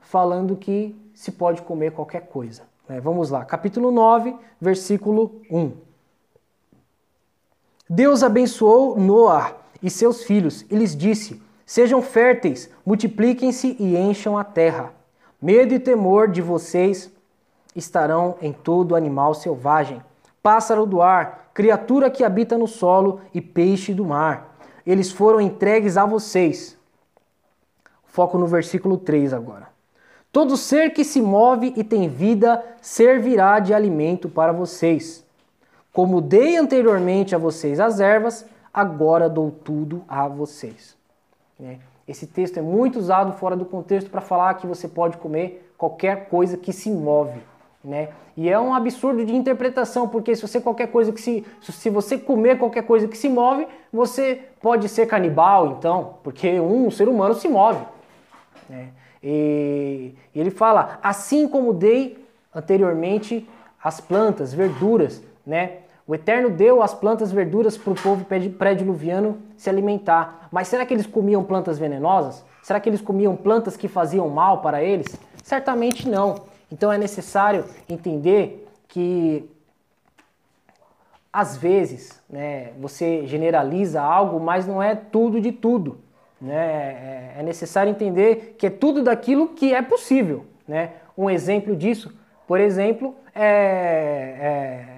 falando 0.00 0.56
que 0.56 0.94
se 1.14 1.32
pode 1.32 1.62
comer 1.62 1.92
qualquer 1.92 2.28
coisa. 2.28 2.62
Né? 2.88 3.00
Vamos 3.00 3.30
lá, 3.30 3.44
capítulo 3.44 3.90
9, 3.90 4.36
versículo 4.60 5.40
1. 5.50 5.72
Deus 7.88 8.22
abençoou 8.22 8.98
Noé 8.98 9.54
e 9.82 9.90
seus 9.90 10.22
filhos 10.22 10.64
e 10.70 10.76
lhes 10.76 10.96
disse: 10.96 11.42
Sejam 11.64 12.00
férteis, 12.02 12.70
multipliquem-se 12.84 13.76
e 13.78 13.96
encham 13.96 14.38
a 14.38 14.44
terra. 14.44 14.92
Medo 15.42 15.74
e 15.74 15.78
temor 15.78 16.28
de 16.28 16.40
vocês 16.40 17.10
estarão 17.74 18.36
em 18.40 18.52
todo 18.52 18.96
animal 18.96 19.34
selvagem, 19.34 20.02
pássaro 20.46 20.86
do 20.86 21.02
ar, 21.02 21.50
criatura 21.52 22.08
que 22.08 22.22
habita 22.22 22.56
no 22.56 22.68
solo 22.68 23.20
e 23.34 23.40
peixe 23.40 23.92
do 23.92 24.04
mar. 24.04 24.56
Eles 24.86 25.10
foram 25.10 25.40
entregues 25.40 25.96
a 25.96 26.06
vocês. 26.06 26.78
Foco 28.04 28.38
no 28.38 28.46
versículo 28.46 28.96
3 28.96 29.32
agora. 29.32 29.66
Todo 30.30 30.56
ser 30.56 30.90
que 30.90 31.02
se 31.02 31.20
move 31.20 31.74
e 31.76 31.82
tem 31.82 32.08
vida 32.08 32.64
servirá 32.80 33.58
de 33.58 33.74
alimento 33.74 34.28
para 34.28 34.52
vocês. 34.52 35.26
Como 35.92 36.20
dei 36.20 36.56
anteriormente 36.56 37.34
a 37.34 37.38
vocês 37.38 37.80
as 37.80 37.98
ervas, 37.98 38.46
agora 38.72 39.28
dou 39.28 39.50
tudo 39.50 40.04
a 40.06 40.28
vocês. 40.28 40.96
Né? 41.58 41.80
Esse 42.06 42.24
texto 42.24 42.58
é 42.58 42.62
muito 42.62 43.00
usado 43.00 43.32
fora 43.32 43.56
do 43.56 43.64
contexto 43.64 44.10
para 44.10 44.20
falar 44.20 44.54
que 44.54 44.66
você 44.68 44.86
pode 44.86 45.16
comer 45.16 45.72
qualquer 45.76 46.28
coisa 46.28 46.56
que 46.56 46.72
se 46.72 46.88
move. 46.88 47.40
Né? 47.84 48.08
E 48.36 48.48
é 48.48 48.58
um 48.58 48.74
absurdo 48.74 49.24
de 49.24 49.34
interpretação, 49.34 50.08
porque 50.08 50.34
se 50.34 50.42
você 50.42 50.60
qualquer 50.60 50.88
coisa 50.88 51.12
que 51.12 51.20
se, 51.20 51.44
se 51.60 51.88
você 51.88 52.18
comer 52.18 52.58
qualquer 52.58 52.82
coisa 52.82 53.06
que 53.06 53.16
se 53.16 53.28
move, 53.28 53.66
você 53.92 54.40
pode 54.60 54.88
ser 54.88 55.06
canibal, 55.06 55.76
então, 55.78 56.14
porque 56.22 56.58
um, 56.58 56.86
um 56.86 56.90
ser 56.90 57.08
humano 57.08 57.34
se 57.34 57.48
move. 57.48 57.84
Né? 58.68 58.88
E, 59.22 60.14
e 60.34 60.40
ele 60.40 60.50
fala, 60.50 60.98
assim 61.02 61.46
como 61.48 61.72
dei 61.72 62.24
anteriormente 62.54 63.48
as 63.82 64.00
plantas, 64.00 64.52
verduras, 64.52 65.22
né? 65.46 65.78
O 66.08 66.14
Eterno 66.14 66.50
deu 66.50 66.82
as 66.82 66.94
plantas, 66.94 67.32
verduras 67.32 67.76
para 67.76 67.92
o 67.92 67.96
povo 67.96 68.24
pré-diluviano 68.24 69.38
se 69.56 69.68
alimentar. 69.68 70.48
Mas 70.52 70.68
será 70.68 70.86
que 70.86 70.94
eles 70.94 71.06
comiam 71.06 71.42
plantas 71.42 71.78
venenosas? 71.78 72.44
Será 72.62 72.78
que 72.78 72.88
eles 72.88 73.00
comiam 73.00 73.34
plantas 73.34 73.76
que 73.76 73.88
faziam 73.88 74.28
mal 74.28 74.60
para 74.60 74.82
eles? 74.82 75.18
Certamente 75.42 76.08
não. 76.08 76.36
Então 76.70 76.92
é 76.92 76.98
necessário 76.98 77.64
entender 77.88 78.66
que 78.88 79.48
às 81.32 81.56
vezes 81.56 82.22
né, 82.28 82.72
você 82.78 83.26
generaliza 83.26 84.00
algo, 84.00 84.40
mas 84.40 84.66
não 84.66 84.82
é 84.82 84.94
tudo 84.94 85.40
de 85.40 85.52
tudo. 85.52 85.98
Né? 86.40 86.54
É, 86.56 87.40
é 87.40 87.42
necessário 87.42 87.90
entender 87.90 88.56
que 88.58 88.66
é 88.66 88.70
tudo 88.70 89.02
daquilo 89.02 89.48
que 89.48 89.74
é 89.74 89.82
possível. 89.82 90.46
Né? 90.66 90.92
Um 91.16 91.28
exemplo 91.28 91.76
disso, 91.76 92.16
por 92.46 92.58
exemplo, 92.58 93.14
é, 93.34 93.44
é 94.40 94.96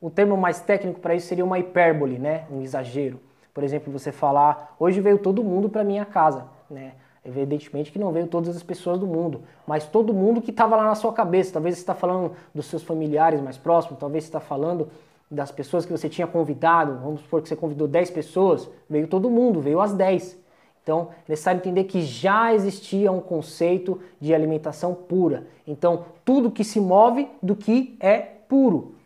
o 0.00 0.10
termo 0.10 0.36
mais 0.36 0.60
técnico 0.60 0.98
para 0.98 1.14
isso 1.14 1.28
seria 1.28 1.44
uma 1.44 1.60
hipérbole, 1.60 2.18
né? 2.18 2.44
um 2.50 2.60
exagero. 2.60 3.20
Por 3.54 3.62
exemplo, 3.62 3.92
você 3.92 4.10
falar, 4.10 4.74
hoje 4.80 5.00
veio 5.00 5.18
todo 5.18 5.44
mundo 5.44 5.68
para 5.68 5.84
minha 5.84 6.04
casa. 6.04 6.44
Né? 6.68 6.92
Evidentemente 7.24 7.92
que 7.92 7.98
não 7.98 8.10
veio 8.10 8.26
todas 8.26 8.56
as 8.56 8.62
pessoas 8.64 8.98
do 8.98 9.06
mundo, 9.06 9.42
mas 9.64 9.86
todo 9.86 10.12
mundo 10.12 10.42
que 10.42 10.50
estava 10.50 10.74
lá 10.74 10.84
na 10.84 10.94
sua 10.96 11.12
cabeça. 11.12 11.52
Talvez 11.52 11.76
você 11.76 11.82
está 11.82 11.94
falando 11.94 12.32
dos 12.52 12.66
seus 12.66 12.82
familiares 12.82 13.40
mais 13.40 13.56
próximos, 13.56 14.00
talvez 14.00 14.24
você 14.24 14.28
está 14.28 14.40
falando 14.40 14.88
das 15.30 15.52
pessoas 15.52 15.86
que 15.86 15.92
você 15.92 16.08
tinha 16.08 16.26
convidado. 16.26 16.98
Vamos 16.98 17.20
supor 17.20 17.40
que 17.40 17.48
você 17.48 17.54
convidou 17.54 17.86
10 17.86 18.10
pessoas, 18.10 18.68
veio 18.90 19.06
todo 19.06 19.30
mundo, 19.30 19.60
veio 19.60 19.80
as 19.80 19.92
10. 19.92 20.42
Então, 20.82 21.10
é 21.26 21.30
necessário 21.30 21.58
entender 21.58 21.84
que 21.84 22.02
já 22.02 22.52
existia 22.52 23.12
um 23.12 23.20
conceito 23.20 24.00
de 24.20 24.34
alimentação 24.34 24.92
pura. 24.92 25.46
Então, 25.64 26.06
tudo 26.24 26.50
que 26.50 26.64
se 26.64 26.80
move 26.80 27.28
do 27.40 27.54
que 27.54 27.96
é 28.00 28.18
puro. 28.18 28.96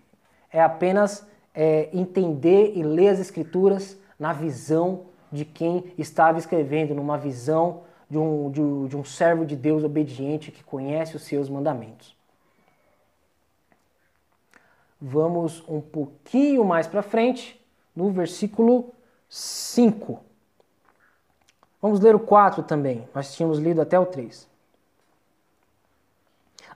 É 0.51 0.63
apenas 0.63 1.27
é, 1.55 1.91
entender 1.93 2.73
e 2.75 2.83
ler 2.83 3.09
as 3.09 3.19
escrituras 3.19 3.99
na 4.19 4.33
visão 4.33 5.03
de 5.31 5.45
quem 5.45 5.85
estava 5.99 6.39
escrevendo, 6.39 6.95
numa 6.95 7.19
visão 7.19 7.81
de 8.09 8.19
um, 8.19 8.51
de, 8.51 8.89
de 8.89 8.97
um 8.97 9.05
servo 9.05 9.45
de 9.45 9.57
Deus 9.57 9.83
obediente 9.83 10.53
que 10.53 10.63
conhece 10.63 11.17
os 11.17 11.23
seus 11.23 11.49
mandamentos. 11.49 12.17
Vamos 15.01 15.63
um 15.69 15.81
pouquinho 15.81 16.65
mais 16.65 16.87
para 16.87 17.03
frente, 17.03 17.61
no 17.95 18.11
versículo 18.11 18.93
5. 19.29 20.21
Vamos 21.83 22.01
ler 22.01 22.15
o 22.15 22.21
4 22.21 22.63
também, 22.63 23.07
nós 23.15 23.35
tínhamos 23.35 23.59
lido 23.59 23.81
até 23.81 23.99
o 23.99 24.07
3. 24.07 24.49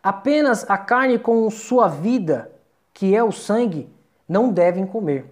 Apenas 0.02 0.68
a 0.68 0.78
carne 0.78 1.18
com 1.18 1.48
sua 1.50 1.88
vida, 1.88 2.50
que 2.92 3.14
é 3.14 3.22
o 3.22 3.32
sangue, 3.32 3.88
não 4.28 4.52
devem 4.52 4.86
comer. 4.86 5.26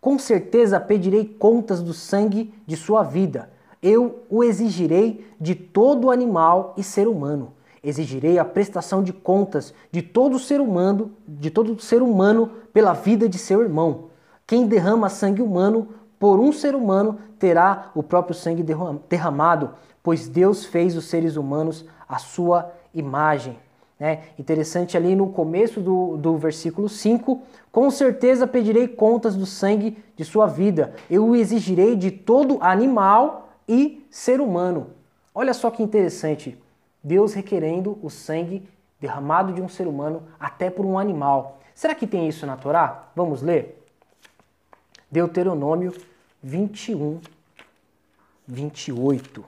Com 0.00 0.18
certeza 0.18 0.80
pedirei 0.80 1.24
contas 1.26 1.82
do 1.82 1.92
sangue 1.92 2.52
de 2.66 2.76
sua 2.76 3.02
vida 3.02 3.50
eu 3.86 4.24
o 4.28 4.42
exigirei 4.42 5.24
de 5.40 5.54
todo 5.54 6.10
animal 6.10 6.74
e 6.76 6.82
ser 6.82 7.06
humano. 7.06 7.52
Exigirei 7.84 8.36
a 8.36 8.44
prestação 8.44 9.00
de 9.00 9.12
contas 9.12 9.72
de 9.92 10.02
todo 10.02 10.40
ser 10.40 10.60
humano, 10.60 11.12
de 11.26 11.50
todo 11.50 11.80
ser 11.80 12.02
humano 12.02 12.50
pela 12.72 12.92
vida 12.92 13.28
de 13.28 13.38
seu 13.38 13.62
irmão. 13.62 14.06
Quem 14.44 14.66
derrama 14.66 15.08
sangue 15.08 15.40
humano 15.40 15.86
por 16.18 16.40
um 16.40 16.50
ser 16.50 16.74
humano 16.74 17.20
terá 17.38 17.92
o 17.94 18.02
próprio 18.02 18.34
sangue 18.34 18.64
derramado, 19.08 19.70
pois 20.02 20.26
Deus 20.26 20.64
fez 20.64 20.96
os 20.96 21.04
seres 21.04 21.36
humanos 21.36 21.84
à 22.08 22.18
sua 22.18 22.72
imagem. 22.92 23.56
É 24.00 24.18
interessante 24.36 24.96
ali 24.96 25.14
no 25.14 25.28
começo 25.28 25.80
do, 25.80 26.16
do 26.16 26.36
versículo 26.36 26.88
5: 26.88 27.40
Com 27.70 27.88
certeza 27.90 28.48
pedirei 28.48 28.88
contas 28.88 29.36
do 29.36 29.46
sangue 29.46 29.96
de 30.16 30.24
sua 30.24 30.46
vida, 30.46 30.92
eu 31.08 31.24
o 31.24 31.36
exigirei 31.36 31.94
de 31.94 32.10
todo 32.10 32.58
animal 32.60 33.45
e 33.68 34.06
ser 34.10 34.40
humano. 34.40 34.90
Olha 35.34 35.52
só 35.52 35.70
que 35.70 35.82
interessante. 35.82 36.58
Deus 37.02 37.34
requerendo 37.34 37.98
o 38.02 38.10
sangue 38.10 38.68
derramado 39.00 39.52
de 39.52 39.60
um 39.60 39.68
ser 39.68 39.86
humano 39.86 40.22
até 40.38 40.70
por 40.70 40.84
um 40.84 40.98
animal. 40.98 41.60
Será 41.74 41.94
que 41.94 42.06
tem 42.06 42.28
isso 42.28 42.46
na 42.46 42.56
Torá? 42.56 43.10
Vamos 43.14 43.42
ler? 43.42 43.82
Deuteronômio 45.10 45.94
21, 46.42 47.20
28. 48.46 49.44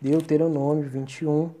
Deuteronômio 0.00 0.88
21, 0.88 1.54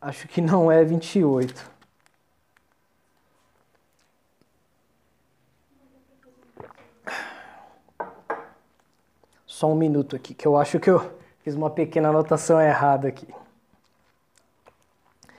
Acho 0.00 0.28
que 0.28 0.40
não 0.40 0.70
é 0.70 0.84
28. 0.84 1.70
Só 9.46 9.70
um 9.70 9.74
minuto 9.74 10.14
aqui, 10.14 10.34
que 10.34 10.46
eu 10.46 10.56
acho 10.56 10.78
que 10.78 10.88
eu 10.88 11.18
fiz 11.40 11.54
uma 11.54 11.68
pequena 11.68 12.10
anotação 12.10 12.60
errada 12.60 13.08
aqui. 13.08 13.26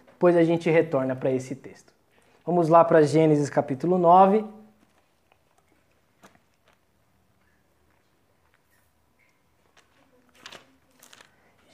Depois 0.08 0.36
a 0.36 0.44
gente 0.44 0.70
retorna 0.70 1.16
para 1.16 1.32
esse 1.32 1.56
texto. 1.56 1.94
Vamos 2.46 2.68
lá 2.68 2.84
para 2.84 3.02
Gênesis 3.02 3.50
capítulo 3.50 3.98
9. 3.98 4.59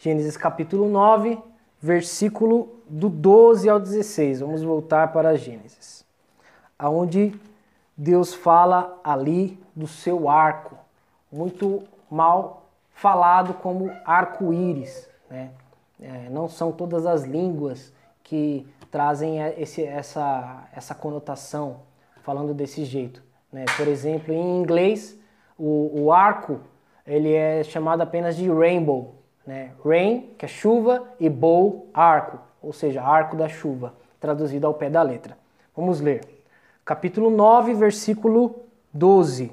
Gênesis 0.06 0.38
capítulo 0.38 0.88
9, 0.88 1.40
versículo 1.82 2.76
do 2.88 3.10
12 3.10 3.68
ao 3.68 3.80
16. 3.80 4.42
Vamos 4.42 4.62
voltar 4.62 5.12
para 5.12 5.36
Gênesis. 5.36 6.06
Aonde 6.78 7.34
Deus 7.98 8.32
fala 8.32 9.02
ali 9.04 9.60
do 9.76 9.88
seu 9.88 10.30
arco, 10.30 10.78
muito 11.32 11.82
mal 12.08 12.68
falado 12.92 13.56
como 13.56 13.90
arco-íris. 14.06 15.10
Né? 15.28 15.50
É, 16.00 16.30
não 16.30 16.48
são 16.48 16.72
todas 16.72 17.08
as 17.08 17.24
línguas 17.24 17.92
que 18.24 18.64
trazem 18.92 19.40
esse, 19.58 19.84
essa, 19.84 20.68
essa 20.72 20.94
conotação 20.94 21.78
falando 22.22 22.54
desse 22.54 22.86
jeito. 22.86 23.24
Né? 23.52 23.66
Por 23.76 23.88
exemplo, 23.88 24.32
em 24.32 24.62
inglês, 24.62 25.18
o, 25.58 26.04
o 26.04 26.14
arco 26.14 26.60
ele 27.08 27.34
é 27.34 27.64
chamado 27.64 28.02
apenas 28.02 28.36
de 28.36 28.48
rainbow, 28.48 29.25
né? 29.46 29.72
Rain, 29.84 30.30
que 30.38 30.46
é 30.46 30.48
chuva, 30.48 31.04
e 31.20 31.30
bow, 31.30 31.88
arco, 31.94 32.40
ou 32.62 32.74
seja, 32.74 33.02
arco 33.02 33.36
da 33.36 33.48
chuva, 33.48 33.94
traduzido 34.20 34.66
ao 34.66 34.74
pé 34.74 34.90
da 34.90 35.02
letra. 35.02 35.38
Vamos 35.76 36.00
ler. 36.00 36.22
Capítulo 36.84 37.30
9, 37.30 37.74
versículo 37.74 38.56
12. 38.94 39.52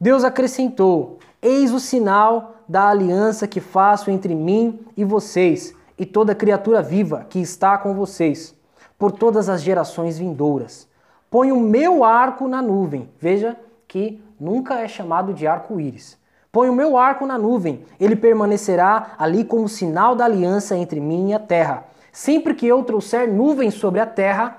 Deus 0.00 0.24
acrescentou: 0.24 1.18
Eis 1.40 1.72
o 1.72 1.78
sinal 1.78 2.56
da 2.68 2.88
aliança 2.88 3.46
que 3.46 3.60
faço 3.60 4.10
entre 4.10 4.34
mim 4.34 4.80
e 4.96 5.04
vocês 5.04 5.74
e 5.98 6.06
toda 6.06 6.34
criatura 6.34 6.82
viva 6.82 7.26
que 7.28 7.38
está 7.38 7.76
com 7.78 7.94
vocês, 7.94 8.54
por 8.98 9.12
todas 9.12 9.48
as 9.48 9.62
gerações 9.62 10.18
vindouras. 10.18 10.88
Põe 11.30 11.52
o 11.52 11.60
meu 11.60 12.04
arco 12.04 12.48
na 12.48 12.60
nuvem. 12.60 13.08
Veja 13.18 13.56
que 13.86 14.22
nunca 14.38 14.80
é 14.80 14.88
chamado 14.88 15.32
de 15.32 15.46
arco-íris. 15.46 16.18
Põe 16.52 16.68
o 16.68 16.74
meu 16.74 16.98
arco 16.98 17.24
na 17.24 17.38
nuvem, 17.38 17.82
ele 17.98 18.14
permanecerá 18.14 19.14
ali 19.18 19.42
como 19.42 19.66
sinal 19.70 20.14
da 20.14 20.26
aliança 20.26 20.76
entre 20.76 21.00
mim 21.00 21.30
e 21.30 21.34
a 21.34 21.38
terra. 21.38 21.86
Sempre 22.12 22.54
que 22.54 22.66
eu 22.66 22.82
trouxer 22.82 23.26
nuvens 23.26 23.72
sobre 23.72 23.98
a 23.98 24.04
terra 24.04 24.58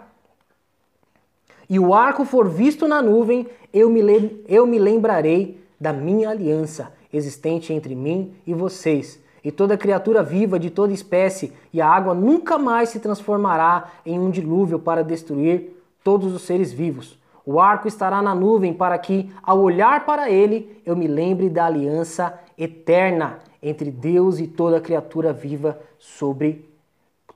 e 1.70 1.80
o 1.80 1.94
arco 1.94 2.26
for 2.26 2.50
visto 2.50 2.88
na 2.88 3.00
nuvem, 3.00 3.48
eu 3.72 3.92
me, 3.92 4.02
eu 4.48 4.66
me 4.66 4.80
lembrarei 4.80 5.64
da 5.80 5.94
minha 5.94 6.32
aliança 6.32 6.92
existente 7.12 7.72
entre 7.72 7.94
mim 7.94 8.34
e 8.46 8.56
vocês. 8.56 9.20
E 9.44 9.52
toda 9.52 9.78
criatura 9.78 10.24
viva 10.24 10.58
de 10.58 10.70
toda 10.70 10.94
espécie, 10.94 11.54
e 11.72 11.82
a 11.82 11.88
água 11.88 12.14
nunca 12.14 12.58
mais 12.58 12.90
se 12.90 13.00
transformará 13.00 13.92
em 14.06 14.18
um 14.18 14.32
dilúvio 14.32 14.80
para 14.80 15.04
destruir 15.04 15.80
todos 16.04 16.34
os 16.34 16.42
seres 16.42 16.72
vivos. 16.72 17.20
O 17.46 17.60
arco 17.60 17.88
estará 17.88 18.22
na 18.22 18.34
nuvem 18.34 18.74
para 18.74 18.98
que, 18.98 19.34
ao 19.44 19.60
olhar 19.60 20.06
para 20.06 20.30
ele, 20.30 20.82
eu 20.86 20.96
me 20.96 21.08
lembre 21.08 21.50
da 21.50 21.66
aliança 21.66 22.40
eterna 22.58 23.40
entre 23.62 23.92
Deus 23.92 24.40
e 24.40 24.48
toda 24.48 24.80
criatura 24.80 25.34
viva 25.34 25.80
sobre 26.00 26.70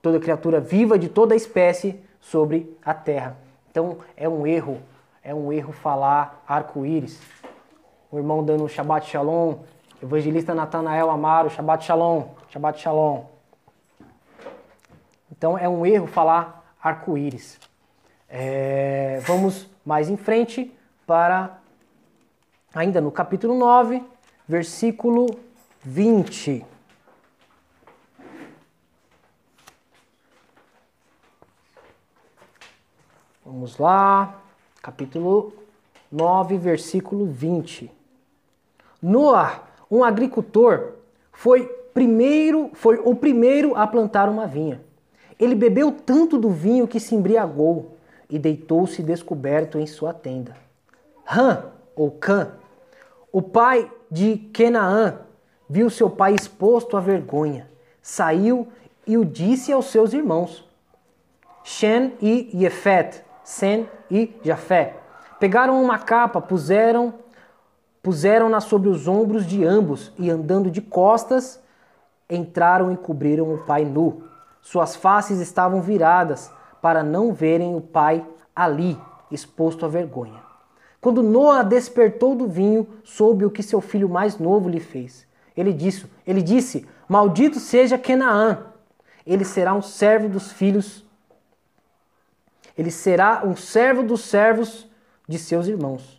toda 0.00 0.20
criatura 0.20 0.60
viva 0.60 0.98
de 0.98 1.08
toda 1.08 1.34
espécie 1.34 1.98
sobre 2.20 2.76
a 2.84 2.94
terra. 2.94 3.36
Então 3.70 3.98
é 4.16 4.28
um 4.28 4.46
erro, 4.46 4.78
é 5.22 5.34
um 5.34 5.52
erro 5.52 5.72
falar 5.72 6.42
arco-íris. 6.46 7.20
O 8.10 8.16
irmão 8.16 8.44
dando 8.44 8.64
um 8.64 8.68
Shabbat 8.68 9.06
Shalom, 9.08 9.56
evangelista 10.02 10.54
Natanael 10.54 11.10
Amaro, 11.10 11.50
Shabbat 11.50 11.84
Shalom, 11.84 12.28
Shabbat 12.48 12.80
Shalom. 12.80 13.24
Então 15.30 15.58
é 15.58 15.68
um 15.68 15.84
erro 15.84 16.06
falar 16.06 16.74
arco-íris. 16.82 17.58
É, 18.28 19.20
vamos 19.26 19.68
mais 19.88 20.10
em 20.10 20.18
frente 20.18 20.70
para 21.06 21.60
ainda 22.74 23.00
no 23.00 23.10
capítulo 23.10 23.54
9, 23.54 24.04
versículo 24.46 25.40
20. 25.80 26.62
Vamos 33.42 33.78
lá, 33.78 34.38
capítulo 34.82 35.54
9, 36.12 36.58
versículo 36.58 37.24
20. 37.24 37.90
Noah, 39.00 39.62
um 39.90 40.04
agricultor, 40.04 40.96
foi 41.32 41.64
primeiro, 41.94 42.70
foi 42.74 43.00
o 43.02 43.14
primeiro 43.14 43.74
a 43.74 43.86
plantar 43.86 44.28
uma 44.28 44.46
vinha. 44.46 44.82
Ele 45.40 45.54
bebeu 45.54 45.90
tanto 45.90 46.36
do 46.36 46.50
vinho 46.50 46.86
que 46.86 47.00
se 47.00 47.14
embriagou 47.14 47.96
e 48.28 48.38
deitou-se 48.38 49.02
descoberto 49.02 49.78
em 49.78 49.86
sua 49.86 50.12
tenda. 50.12 50.56
Ram, 51.24 51.72
ou 51.96 52.10
Cã, 52.10 52.52
o 53.32 53.42
pai 53.42 53.90
de 54.10 54.36
Kenaã, 54.36 55.20
viu 55.68 55.90
seu 55.90 56.08
pai 56.08 56.34
exposto 56.34 56.96
à 56.96 57.00
vergonha. 57.00 57.68
Saiu 58.00 58.68
e 59.06 59.16
o 59.16 59.24
disse 59.24 59.72
aos 59.72 59.86
seus 59.86 60.12
irmãos. 60.12 60.64
Shem 61.62 62.14
e 62.20 62.50
Yefet, 62.54 63.22
Sem 63.44 63.88
e 64.10 64.34
Jafé. 64.42 64.96
Pegaram 65.38 65.82
uma 65.82 65.98
capa, 65.98 66.40
puseram 66.40 67.14
puseram-na 68.02 68.60
sobre 68.60 68.88
os 68.88 69.06
ombros 69.06 69.44
de 69.44 69.64
ambos 69.64 70.12
e 70.18 70.30
andando 70.30 70.70
de 70.70 70.80
costas, 70.80 71.60
entraram 72.30 72.90
e 72.92 72.96
cobriram 72.96 73.52
o 73.52 73.58
pai 73.58 73.84
nu. 73.84 74.22
Suas 74.62 74.96
faces 74.96 75.40
estavam 75.40 75.82
viradas, 75.82 76.50
para 76.80 77.02
não 77.02 77.32
verem 77.32 77.74
o 77.74 77.80
pai 77.80 78.24
ali, 78.54 78.98
exposto 79.30 79.84
à 79.84 79.88
vergonha. 79.88 80.42
Quando 81.00 81.22
Noa 81.22 81.62
despertou 81.62 82.34
do 82.34 82.48
vinho, 82.48 82.86
soube 83.04 83.44
o 83.44 83.50
que 83.50 83.62
seu 83.62 83.80
filho 83.80 84.08
mais 84.08 84.38
novo 84.38 84.68
lhe 84.68 84.80
fez. 84.80 85.26
Ele 85.56 85.72
disse: 85.72 86.06
Ele 86.26 86.42
disse: 86.42 86.86
Maldito 87.08 87.58
seja 87.58 87.96
Kenaã. 87.96 88.66
Ele 89.26 89.44
será 89.44 89.74
um 89.74 89.82
servo 89.82 90.28
dos 90.28 90.52
filhos. 90.52 91.04
Ele 92.76 92.90
será 92.90 93.42
um 93.44 93.56
servo 93.56 94.02
dos 94.02 94.22
servos 94.22 94.88
de 95.28 95.38
seus 95.38 95.66
irmãos. 95.66 96.18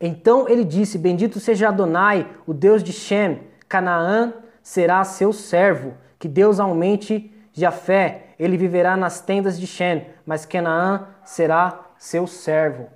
Então 0.00 0.48
ele 0.48 0.64
disse: 0.64 0.98
Bendito 0.98 1.38
seja 1.40 1.68
Adonai, 1.68 2.28
o 2.46 2.52
Deus 2.52 2.82
de 2.82 2.92
Shem. 2.92 3.40
Canaã 3.68 4.34
será 4.62 5.02
seu 5.04 5.32
servo. 5.32 5.94
Que 6.18 6.28
Deus 6.28 6.60
aumente 6.60 7.32
Jafé, 7.52 8.21
ele 8.42 8.56
viverá 8.56 8.96
nas 8.96 9.20
tendas 9.20 9.58
de 9.58 9.66
Shem, 9.66 10.04
mas 10.26 10.44
Canaã 10.44 11.06
será 11.24 11.80
seu 11.96 12.26
servo. 12.26 12.88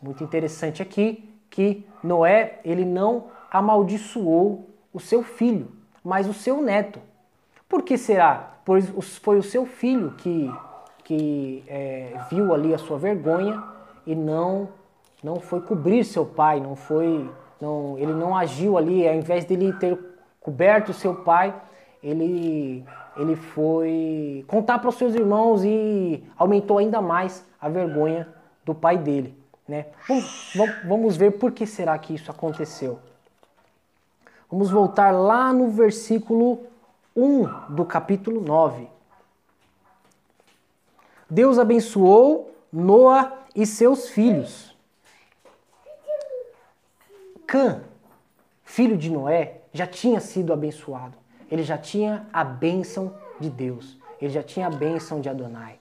Muito 0.00 0.22
interessante 0.22 0.80
aqui 0.80 1.28
que 1.50 1.84
Noé, 2.02 2.60
ele 2.64 2.84
não 2.84 3.24
amaldiçoou 3.50 4.68
o 4.92 5.00
seu 5.00 5.22
filho, 5.22 5.72
mas 6.02 6.28
o 6.28 6.32
seu 6.32 6.62
neto. 6.62 7.00
Por 7.68 7.82
que 7.82 7.98
será? 7.98 8.58
Pois 8.64 8.88
foi 9.20 9.38
o 9.38 9.42
seu 9.42 9.66
filho 9.66 10.12
que, 10.12 10.48
que 11.02 11.64
é, 11.66 12.12
viu 12.30 12.54
ali 12.54 12.72
a 12.72 12.78
sua 12.78 12.96
vergonha 12.96 13.62
e 14.06 14.14
não 14.14 14.68
não 15.24 15.40
foi 15.40 15.62
cobrir 15.62 16.04
seu 16.04 16.26
pai, 16.26 16.60
não 16.60 16.76
foi, 16.76 17.28
não, 17.58 17.96
ele 17.98 18.12
não 18.12 18.36
agiu 18.36 18.76
ali, 18.76 19.08
ao 19.08 19.14
invés 19.14 19.46
dele 19.46 19.72
ter 19.72 19.98
coberto 20.38 20.92
seu 20.92 21.14
pai, 21.14 21.54
ele 22.02 22.84
ele 23.16 23.36
foi 23.36 24.44
contar 24.48 24.78
para 24.78 24.88
os 24.88 24.96
seus 24.96 25.14
irmãos 25.14 25.64
e 25.64 26.24
aumentou 26.36 26.78
ainda 26.78 27.00
mais 27.00 27.44
a 27.60 27.68
vergonha 27.68 28.28
do 28.64 28.74
pai 28.74 28.98
dele. 28.98 29.38
Né? 29.66 29.86
Vamos, 30.84 31.16
ver 31.16 31.32
por 31.32 31.52
que 31.52 31.66
será 31.66 31.96
que 31.98 32.14
isso 32.14 32.30
aconteceu. 32.30 32.98
Vamos 34.50 34.70
voltar 34.70 35.10
lá 35.10 35.52
no 35.52 35.70
versículo 35.70 36.66
1 37.16 37.74
do 37.74 37.84
capítulo 37.84 38.40
9. 38.40 38.88
Deus 41.30 41.58
abençoou 41.58 42.54
Noa 42.72 43.32
e 43.54 43.64
seus 43.64 44.08
filhos. 44.08 44.76
Cã, 47.46 47.82
filho 48.64 48.96
de 48.96 49.10
Noé, 49.10 49.60
já 49.72 49.86
tinha 49.86 50.20
sido 50.20 50.52
abençoado 50.52 51.23
ele 51.54 51.62
já 51.62 51.78
tinha 51.78 52.26
a 52.32 52.42
bênção 52.42 53.14
de 53.38 53.48
Deus, 53.48 53.96
ele 54.20 54.32
já 54.32 54.42
tinha 54.42 54.66
a 54.66 54.70
bênção 54.70 55.20
de 55.20 55.28
Adonai. 55.28 55.78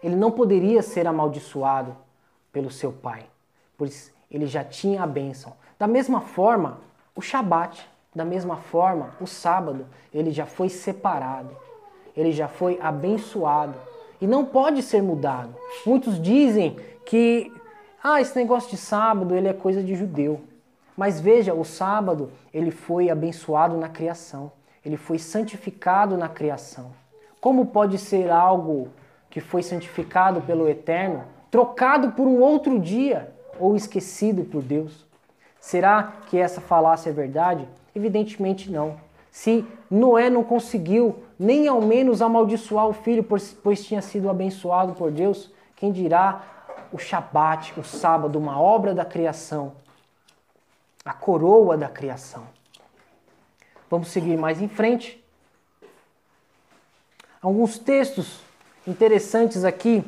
Ele 0.00 0.14
não 0.14 0.30
poderia 0.30 0.82
ser 0.82 1.04
amaldiçoado 1.04 1.96
pelo 2.52 2.70
seu 2.70 2.92
pai, 2.92 3.26
pois 3.76 4.14
ele 4.30 4.46
já 4.46 4.62
tinha 4.62 5.02
a 5.02 5.06
bênção. 5.06 5.54
Da 5.76 5.88
mesma 5.88 6.20
forma, 6.20 6.78
o 7.12 7.20
Shabat, 7.20 7.90
da 8.14 8.24
mesma 8.24 8.56
forma, 8.56 9.16
o 9.20 9.26
sábado, 9.26 9.88
ele 10.14 10.30
já 10.30 10.46
foi 10.46 10.68
separado, 10.68 11.50
ele 12.16 12.30
já 12.30 12.46
foi 12.46 12.78
abençoado 12.80 13.74
e 14.20 14.28
não 14.28 14.44
pode 14.44 14.80
ser 14.80 15.02
mudado. 15.02 15.56
Muitos 15.84 16.22
dizem 16.22 16.76
que 17.04 17.52
ah, 18.00 18.20
esse 18.20 18.38
negócio 18.38 18.70
de 18.70 18.76
sábado 18.76 19.34
ele 19.34 19.48
é 19.48 19.52
coisa 19.52 19.82
de 19.82 19.96
judeu. 19.96 20.40
Mas 20.96 21.18
veja, 21.18 21.52
o 21.52 21.64
sábado 21.64 22.30
ele 22.54 22.70
foi 22.70 23.10
abençoado 23.10 23.76
na 23.76 23.88
criação 23.88 24.52
ele 24.86 24.96
foi 24.96 25.18
santificado 25.18 26.16
na 26.16 26.28
criação. 26.28 26.92
Como 27.40 27.66
pode 27.66 27.98
ser 27.98 28.30
algo 28.30 28.88
que 29.28 29.40
foi 29.40 29.60
santificado 29.60 30.40
pelo 30.42 30.68
Eterno 30.68 31.24
trocado 31.50 32.12
por 32.12 32.24
um 32.28 32.40
outro 32.40 32.78
dia 32.78 33.34
ou 33.58 33.74
esquecido 33.74 34.44
por 34.44 34.62
Deus? 34.62 35.04
Será 35.58 36.12
que 36.28 36.38
essa 36.38 36.60
falácia 36.60 37.10
é 37.10 37.12
verdade? 37.12 37.68
Evidentemente 37.96 38.70
não. 38.70 38.94
Se 39.28 39.66
Noé 39.90 40.30
não 40.30 40.44
conseguiu 40.44 41.16
nem 41.36 41.66
ao 41.66 41.82
menos 41.82 42.22
amaldiçoar 42.22 42.86
o 42.86 42.92
filho, 42.92 43.24
pois 43.24 43.84
tinha 43.84 44.00
sido 44.00 44.30
abençoado 44.30 44.92
por 44.92 45.10
Deus, 45.10 45.50
quem 45.74 45.90
dirá 45.90 46.42
o 46.92 46.98
Shabat, 46.98 47.74
o 47.76 47.82
sábado, 47.82 48.38
uma 48.38 48.60
obra 48.60 48.94
da 48.94 49.04
criação, 49.04 49.72
a 51.04 51.12
coroa 51.12 51.76
da 51.76 51.88
criação? 51.88 52.55
Vamos 53.90 54.08
seguir 54.08 54.36
mais 54.36 54.60
em 54.60 54.68
frente. 54.68 55.22
Alguns 57.40 57.78
textos 57.78 58.40
interessantes 58.86 59.64
aqui, 59.64 60.04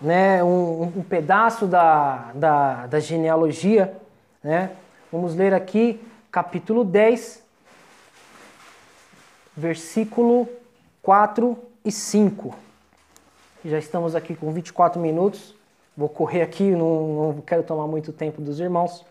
né? 0.00 0.42
um, 0.42 0.82
um 0.82 1.02
pedaço 1.02 1.66
da, 1.66 2.32
da, 2.34 2.86
da 2.86 3.00
genealogia. 3.00 3.96
Né? 4.42 4.70
Vamos 5.12 5.34
ler 5.34 5.54
aqui 5.54 6.00
capítulo 6.30 6.84
10, 6.84 7.42
versículo 9.56 10.48
4 11.02 11.56
e 11.84 11.92
5. 11.92 12.54
Já 13.64 13.78
estamos 13.78 14.14
aqui 14.14 14.34
com 14.34 14.52
24 14.52 15.00
minutos. 15.00 15.54
Vou 15.96 16.08
correr 16.08 16.42
aqui, 16.42 16.72
não, 16.72 17.34
não 17.34 17.40
quero 17.40 17.62
tomar 17.62 17.86
muito 17.86 18.12
tempo 18.12 18.42
dos 18.42 18.60
irmãos. 18.60 19.04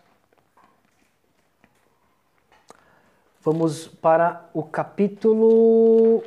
Vamos 3.46 3.88
para 3.88 4.50
o 4.56 4.64
capítulo 4.64 6.24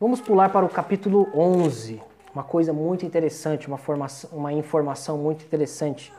Vamos 0.00 0.20
pular 0.20 0.50
para 0.50 0.66
o 0.66 0.68
capítulo 0.68 1.28
11. 1.32 2.02
Uma 2.34 2.42
coisa 2.42 2.72
muito 2.72 3.06
interessante, 3.06 3.68
uma, 3.68 3.78
formação, 3.78 4.30
uma 4.32 4.52
informação 4.52 5.16
muito 5.16 5.44
interessante. 5.44 6.12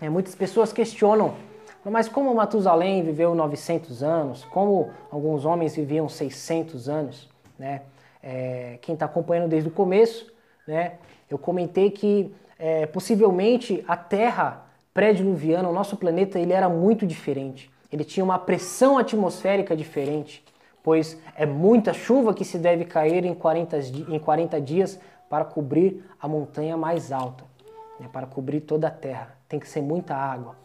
É, 0.00 0.08
muitas 0.08 0.34
pessoas 0.34 0.72
questionam, 0.72 1.34
mas 1.84 2.08
como 2.08 2.34
Matusalém 2.34 3.02
viveu 3.02 3.34
900 3.34 4.02
anos, 4.02 4.42
como 4.46 4.90
alguns 5.10 5.44
homens 5.44 5.76
viviam 5.76 6.08
600 6.08 6.88
anos, 6.88 7.28
né? 7.58 7.82
É, 8.22 8.78
quem 8.80 8.94
está 8.94 9.04
acompanhando 9.04 9.50
desde 9.50 9.68
o 9.68 9.72
começo, 9.72 10.32
né? 10.66 10.94
Eu 11.28 11.36
comentei 11.36 11.90
que 11.90 12.34
é, 12.58 12.86
possivelmente 12.86 13.84
a 13.86 13.98
Terra 13.98 14.64
pré-diluviana, 14.94 15.68
o 15.68 15.74
nosso 15.74 15.94
planeta, 15.94 16.38
ele 16.38 16.54
era 16.54 16.70
muito 16.70 17.06
diferente. 17.06 17.70
Ele 17.92 18.04
tinha 18.04 18.24
uma 18.24 18.38
pressão 18.38 18.96
atmosférica 18.96 19.76
diferente, 19.76 20.42
pois 20.82 21.18
é 21.36 21.44
muita 21.44 21.92
chuva 21.92 22.32
que 22.32 22.44
se 22.44 22.58
deve 22.58 22.84
cair 22.84 23.24
em 23.24 23.34
40, 23.34 23.78
em 24.08 24.18
40 24.18 24.60
dias 24.60 24.98
para 25.28 25.44
cobrir 25.44 26.04
a 26.20 26.26
montanha 26.26 26.76
mais 26.76 27.12
alta, 27.12 27.44
né, 28.00 28.08
para 28.12 28.26
cobrir 28.26 28.60
toda 28.60 28.88
a 28.88 28.90
Terra. 28.90 29.36
Tem 29.48 29.60
que 29.60 29.68
ser 29.68 29.82
muita 29.82 30.14
água. 30.14 30.56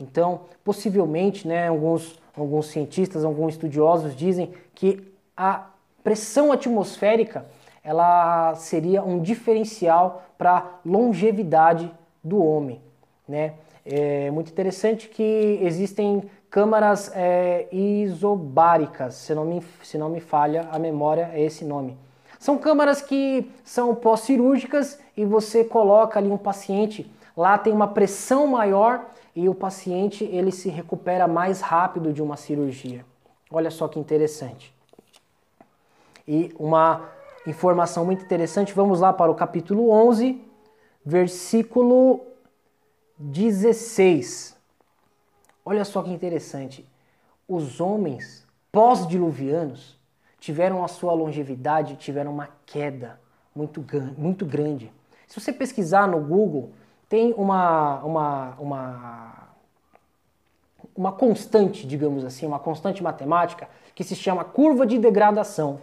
Então, 0.00 0.42
possivelmente, 0.62 1.46
né, 1.46 1.68
alguns, 1.68 2.18
alguns 2.36 2.66
cientistas, 2.66 3.24
alguns 3.24 3.54
estudiosos 3.54 4.14
dizem 4.14 4.52
que 4.74 5.12
a 5.36 5.66
pressão 6.04 6.52
atmosférica 6.52 7.46
ela 7.82 8.54
seria 8.54 9.02
um 9.02 9.20
diferencial 9.20 10.22
para 10.36 10.58
a 10.58 10.64
longevidade 10.84 11.90
do 12.22 12.42
homem. 12.42 12.80
Né? 13.26 13.54
É 13.84 14.30
muito 14.30 14.50
interessante 14.50 15.08
que 15.08 15.58
existem 15.62 16.22
câmaras 16.50 17.10
é, 17.14 17.68
isobáricas, 17.72 19.14
se 19.14 19.34
não, 19.34 19.44
me, 19.44 19.62
se 19.82 19.98
não 19.98 20.08
me 20.08 20.20
falha 20.20 20.68
a 20.72 20.78
memória, 20.78 21.30
é 21.32 21.42
esse 21.42 21.64
nome. 21.64 21.96
São 22.38 22.56
câmaras 22.56 23.02
que 23.02 23.50
são 23.64 23.94
pós-cirúrgicas 23.94 24.98
e 25.16 25.24
você 25.24 25.64
coloca 25.64 26.18
ali 26.18 26.30
um 26.30 26.38
paciente, 26.38 27.10
lá 27.36 27.58
tem 27.58 27.72
uma 27.72 27.88
pressão 27.88 28.46
maior 28.46 29.06
e 29.34 29.48
o 29.48 29.54
paciente 29.54 30.24
ele 30.24 30.50
se 30.50 30.68
recupera 30.68 31.26
mais 31.28 31.60
rápido 31.60 32.12
de 32.12 32.22
uma 32.22 32.36
cirurgia. 32.36 33.04
Olha 33.50 33.70
só 33.70 33.88
que 33.88 33.98
interessante. 33.98 34.74
E 36.26 36.54
uma 36.58 37.08
informação 37.46 38.04
muito 38.04 38.24
interessante. 38.24 38.74
Vamos 38.74 39.00
lá 39.00 39.12
para 39.12 39.30
o 39.30 39.34
capítulo 39.34 39.90
11, 39.90 40.40
versículo 41.04 42.20
16. 43.18 44.57
Olha 45.70 45.84
só 45.84 46.02
que 46.02 46.10
interessante. 46.10 46.88
Os 47.46 47.78
homens 47.78 48.46
pós-diluvianos 48.72 49.98
tiveram 50.40 50.82
a 50.82 50.88
sua 50.88 51.12
longevidade, 51.12 51.96
tiveram 51.96 52.32
uma 52.32 52.48
queda 52.64 53.20
muito, 53.54 53.84
muito 54.16 54.46
grande. 54.46 54.90
Se 55.26 55.38
você 55.38 55.52
pesquisar 55.52 56.08
no 56.08 56.20
Google, 56.20 56.72
tem 57.06 57.34
uma, 57.34 58.02
uma, 58.02 58.54
uma, 58.58 59.48
uma 60.96 61.12
constante, 61.12 61.86
digamos 61.86 62.24
assim, 62.24 62.46
uma 62.46 62.58
constante 62.58 63.02
matemática 63.02 63.68
que 63.94 64.02
se 64.02 64.16
chama 64.16 64.44
curva 64.44 64.86
de 64.86 64.98
degradação. 64.98 65.82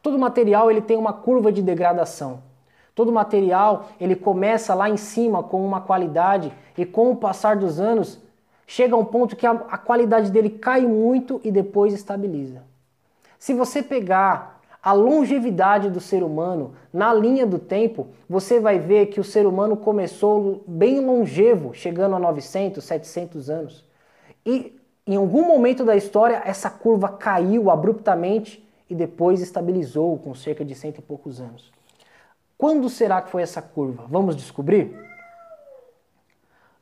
Todo 0.00 0.18
material 0.18 0.70
ele 0.70 0.80
tem 0.80 0.96
uma 0.96 1.12
curva 1.12 1.52
de 1.52 1.60
degradação. 1.60 2.42
Todo 2.94 3.12
material 3.12 3.84
ele 4.00 4.16
começa 4.16 4.72
lá 4.72 4.88
em 4.88 4.96
cima 4.96 5.42
com 5.42 5.62
uma 5.62 5.82
qualidade 5.82 6.50
e 6.74 6.86
com 6.86 7.10
o 7.10 7.16
passar 7.16 7.56
dos 7.56 7.78
anos 7.78 8.18
chega 8.70 8.94
a 8.94 8.98
um 8.98 9.04
ponto 9.04 9.34
que 9.34 9.44
a, 9.44 9.50
a 9.50 9.76
qualidade 9.76 10.30
dele 10.30 10.48
cai 10.48 10.82
muito 10.82 11.40
e 11.42 11.50
depois 11.50 11.92
estabiliza. 11.92 12.62
Se 13.36 13.52
você 13.52 13.82
pegar 13.82 14.60
a 14.80 14.92
longevidade 14.92 15.90
do 15.90 15.98
ser 15.98 16.22
humano 16.22 16.72
na 16.92 17.12
linha 17.12 17.44
do 17.44 17.58
tempo, 17.58 18.06
você 18.28 18.60
vai 18.60 18.78
ver 18.78 19.06
que 19.06 19.18
o 19.18 19.24
ser 19.24 19.44
humano 19.44 19.76
começou 19.76 20.62
bem 20.68 21.04
longevo, 21.04 21.74
chegando 21.74 22.14
a 22.14 22.20
900, 22.20 22.82
700 22.84 23.50
anos. 23.50 23.84
E 24.46 24.78
em 25.04 25.16
algum 25.16 25.44
momento 25.44 25.84
da 25.84 25.96
história 25.96 26.40
essa 26.44 26.70
curva 26.70 27.08
caiu 27.08 27.72
abruptamente 27.72 28.64
e 28.88 28.94
depois 28.94 29.40
estabilizou 29.40 30.16
com 30.18 30.32
cerca 30.32 30.64
de 30.64 30.76
cento 30.76 30.98
e 30.98 31.02
poucos 31.02 31.40
anos. 31.40 31.72
Quando 32.56 32.88
será 32.88 33.20
que 33.20 33.30
foi 33.30 33.42
essa 33.42 33.60
curva? 33.60 34.04
Vamos 34.08 34.36
descobrir? 34.36 35.09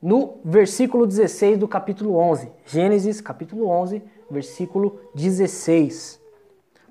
No 0.01 0.39
versículo 0.45 1.09
16 1.09 1.59
do 1.59 1.67
capítulo 1.67 2.15
11. 2.15 2.53
Gênesis, 2.65 3.21
capítulo 3.21 3.67
11, 3.67 4.01
versículo 4.31 5.01
16. 5.13 6.21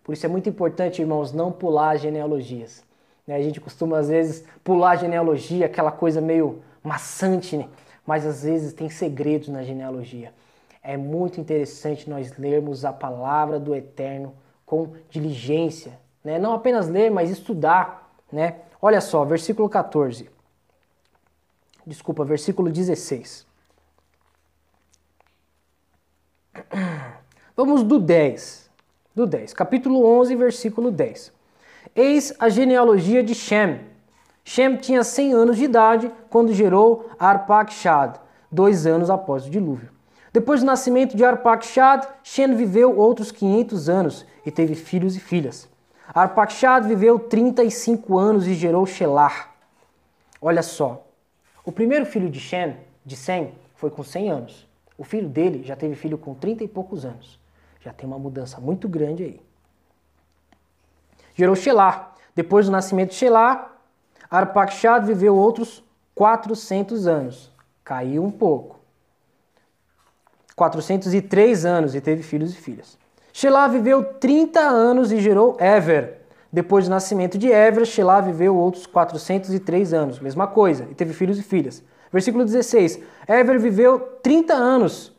Por 0.04 0.12
isso 0.12 0.26
é 0.26 0.30
muito 0.30 0.50
importante, 0.50 1.02
irmãos, 1.02 1.32
não 1.32 1.50
pular 1.50 1.96
genealogias. 1.96 2.84
Né? 3.26 3.36
A 3.36 3.42
gente 3.42 3.62
costuma, 3.62 3.98
às 3.98 4.10
vezes, 4.10 4.44
pular 4.62 4.98
genealogia, 4.98 5.68
aquela 5.68 5.92
coisa 5.92 6.20
meio 6.20 6.62
maçante, 6.84 7.56
né? 7.56 7.70
mas 8.06 8.26
às 8.26 8.44
vezes 8.44 8.74
tem 8.74 8.90
segredos 8.90 9.48
na 9.48 9.64
genealogia. 9.64 10.34
É 10.84 10.98
muito 10.98 11.40
interessante 11.40 12.10
nós 12.10 12.38
lermos 12.38 12.84
a 12.84 12.92
palavra 12.92 13.58
do 13.58 13.74
Eterno 13.74 14.34
com 14.66 14.92
diligência, 15.10 15.98
né? 16.24 16.38
Não 16.38 16.54
apenas 16.54 16.88
ler, 16.90 17.10
mas 17.10 17.30
estudar, 17.30 18.14
né? 18.32 18.56
Olha 18.82 19.02
só, 19.02 19.26
versículo 19.26 19.70
14. 19.70 20.30
Desculpa, 21.88 22.26
versículo 22.26 22.70
16. 22.70 23.48
Vamos 27.56 27.82
do 27.82 27.98
10. 27.98 28.70
Do 29.16 29.26
10. 29.26 29.54
Capítulo 29.54 30.06
11, 30.06 30.36
versículo 30.36 30.92
10. 30.92 31.32
Eis 31.96 32.34
a 32.40 32.50
genealogia 32.50 33.24
de 33.24 33.34
Shem. 33.34 33.80
Shem 34.44 34.76
tinha 34.76 35.02
100 35.02 35.32
anos 35.32 35.56
de 35.56 35.64
idade 35.64 36.12
quando 36.30 36.52
gerou 36.52 37.10
Arpachshad, 37.18 38.20
dois 38.52 38.86
anos 38.86 39.10
após 39.10 39.46
o 39.46 39.50
dilúvio. 39.50 39.90
Depois 40.34 40.60
do 40.60 40.66
nascimento 40.66 41.16
de 41.16 41.24
Arpachshad, 41.24 42.06
Shem 42.22 42.54
viveu 42.54 43.00
outros 43.00 43.32
500 43.32 43.88
anos 43.88 44.26
e 44.46 44.52
teve 44.52 44.76
filhos 44.76 45.16
e 45.16 45.22
filhas. 45.22 45.70
Arpachshad 46.14 46.86
viveu 46.86 47.18
35 47.18 48.18
anos 48.20 48.46
e 48.46 48.54
gerou 48.56 48.86
Shelar. 48.86 49.56
Olha 50.42 50.62
só, 50.62 51.07
o 51.68 51.72
primeiro 51.74 52.06
filho 52.06 52.30
de 52.30 52.40
Shem, 52.40 52.78
de 53.06 53.18
Sem, 53.18 53.54
foi 53.76 53.90
com 53.90 54.02
100 54.02 54.32
anos. 54.32 54.66
O 54.98 55.04
filho 55.04 55.28
dele 55.28 55.64
já 55.66 55.76
teve 55.76 55.96
filho 55.96 56.18
com 56.18 56.34
30 56.34 56.64
e 56.64 56.68
poucos 56.68 57.04
anos. 57.04 57.38
Já 57.82 57.92
tem 57.92 58.08
uma 58.08 58.18
mudança 58.18 58.62
muito 58.62 58.88
grande 58.88 59.24
aí. 59.26 59.42
Gerou 61.36 61.58
Shelar. 61.58 62.16
Depois 62.34 62.68
do 62.68 62.72
nascimento 62.72 63.10
de 63.10 63.16
Shelar, 63.16 63.70
Arpachshad 64.32 65.06
viveu 65.06 65.36
outros 65.36 65.84
400 66.16 67.06
anos. 67.06 67.52
Caiu 67.84 68.24
um 68.24 68.32
pouco. 68.32 68.80
403 70.56 71.66
anos 71.66 71.96
e 71.96 72.00
teve 72.00 72.24
filhos 72.24 72.54
e 72.54 72.56
filhas. 72.56 72.98
Shelah 73.34 73.68
viveu 73.68 74.14
30 74.14 74.62
anos 74.62 75.12
e 75.12 75.20
gerou 75.20 75.58
Ever. 75.60 76.17
Depois 76.52 76.86
do 76.86 76.92
nascimento 76.92 77.38
de 77.38 77.52
Ever, 77.52 77.86
Shelah 77.86 78.22
viveu 78.22 78.56
outros 78.56 78.86
403 78.86 79.94
anos, 79.94 80.20
mesma 80.20 80.48
coisa, 80.48 80.88
e 80.90 80.96
teve 80.96 81.14
filhos 81.14 81.38
e 81.38 81.44
filhas. 81.44 81.84
Versículo 82.12 82.46
16. 82.46 83.00
Ever 83.28 83.60
viveu 83.60 84.00
30 84.24 84.54
anos, 84.54 85.14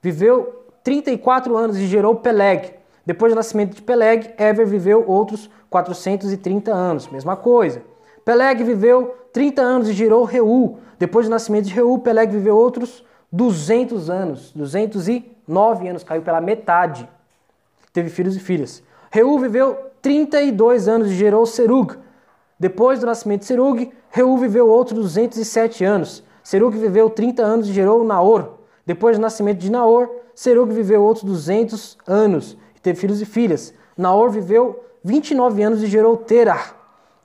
viveu 0.00 0.64
34 0.82 1.56
anos 1.56 1.76
e 1.76 1.86
gerou 1.86 2.16
Peleg. 2.16 2.72
Depois 3.04 3.32
do 3.32 3.36
nascimento 3.36 3.74
de 3.74 3.82
Peleg, 3.82 4.32
Ever 4.38 4.66
viveu 4.66 5.04
outros 5.06 5.50
430 5.68 6.72
anos, 6.72 7.08
mesma 7.08 7.36
coisa. 7.36 7.82
Peleg 8.24 8.62
viveu 8.64 9.14
30 9.32 9.60
anos 9.60 9.88
e 9.88 9.92
gerou 9.92 10.24
Reu. 10.24 10.78
Depois 10.98 11.26
do 11.26 11.30
nascimento 11.30 11.66
de 11.66 11.74
Reu, 11.74 11.98
Peleg 11.98 12.30
viveu 12.30 12.56
outros 12.56 13.04
200 13.30 14.08
anos, 14.08 14.52
209 14.52 15.88
anos, 15.88 16.04
caiu 16.04 16.22
pela 16.22 16.40
metade. 16.40 17.08
Teve 17.92 18.08
filhos 18.08 18.36
e 18.36 18.40
filhas. 18.40 18.82
Reu 19.10 19.38
viveu 19.38 19.76
32 20.04 20.86
anos 20.86 21.10
e 21.10 21.14
gerou 21.14 21.46
Serug. 21.46 21.96
Depois 22.60 23.00
do 23.00 23.06
nascimento 23.06 23.40
de 23.40 23.46
Serug, 23.46 23.90
Reu 24.10 24.36
viveu 24.36 24.68
outros 24.68 25.00
207 25.00 25.82
anos. 25.82 26.22
Serug 26.42 26.76
viveu 26.76 27.08
30 27.08 27.42
anos 27.42 27.68
e 27.70 27.72
gerou 27.72 28.04
Naor. 28.04 28.58
Depois 28.84 29.16
do 29.16 29.22
nascimento 29.22 29.60
de 29.60 29.72
Naor, 29.72 30.10
Serug 30.34 30.70
viveu 30.74 31.02
outros 31.02 31.24
200 31.24 31.96
anos 32.06 32.54
e 32.76 32.80
teve 32.80 33.00
filhos 33.00 33.22
e 33.22 33.24
filhas. 33.24 33.72
Naor 33.96 34.28
viveu 34.28 34.84
29 35.02 35.62
anos 35.62 35.82
e 35.82 35.86
gerou 35.86 36.18
Terah. 36.18 36.74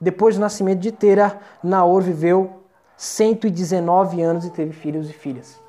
Depois 0.00 0.36
do 0.36 0.40
nascimento 0.40 0.78
de 0.80 0.90
Terah, 0.90 1.38
Naor 1.62 2.00
viveu 2.00 2.62
119 2.96 4.22
anos 4.22 4.46
e 4.46 4.50
teve 4.50 4.72
filhos 4.72 5.10
e 5.10 5.12
filhas. 5.12 5.60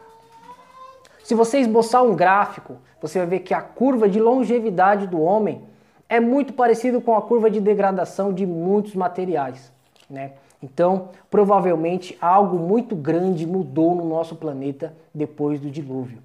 Se 1.26 1.36
você 1.36 1.60
esboçar 1.60 2.06
um 2.06 2.16
gráfico, 2.16 2.78
você 3.02 3.20
vai 3.20 3.28
ver 3.28 3.40
que 3.42 3.54
a 3.54 3.62
curva 3.62 4.08
de 4.08 4.18
longevidade 4.18 5.08
do 5.08 5.20
homem 5.20 5.70
é 6.12 6.20
muito 6.20 6.52
parecido 6.52 7.00
com 7.00 7.16
a 7.16 7.22
curva 7.22 7.50
de 7.50 7.62
degradação 7.62 8.34
de 8.34 8.46
muitos 8.46 8.96
materiais, 8.96 9.72
né? 10.10 10.34
Então, 10.62 11.08
provavelmente 11.30 12.18
algo 12.20 12.60
muito 12.60 12.98
grande 12.98 13.48
mudou 13.48 13.96
no 13.96 14.04
nosso 14.04 14.36
planeta 14.36 14.94
depois 15.16 15.58
do 15.62 15.72
dilúvio, 15.72 16.18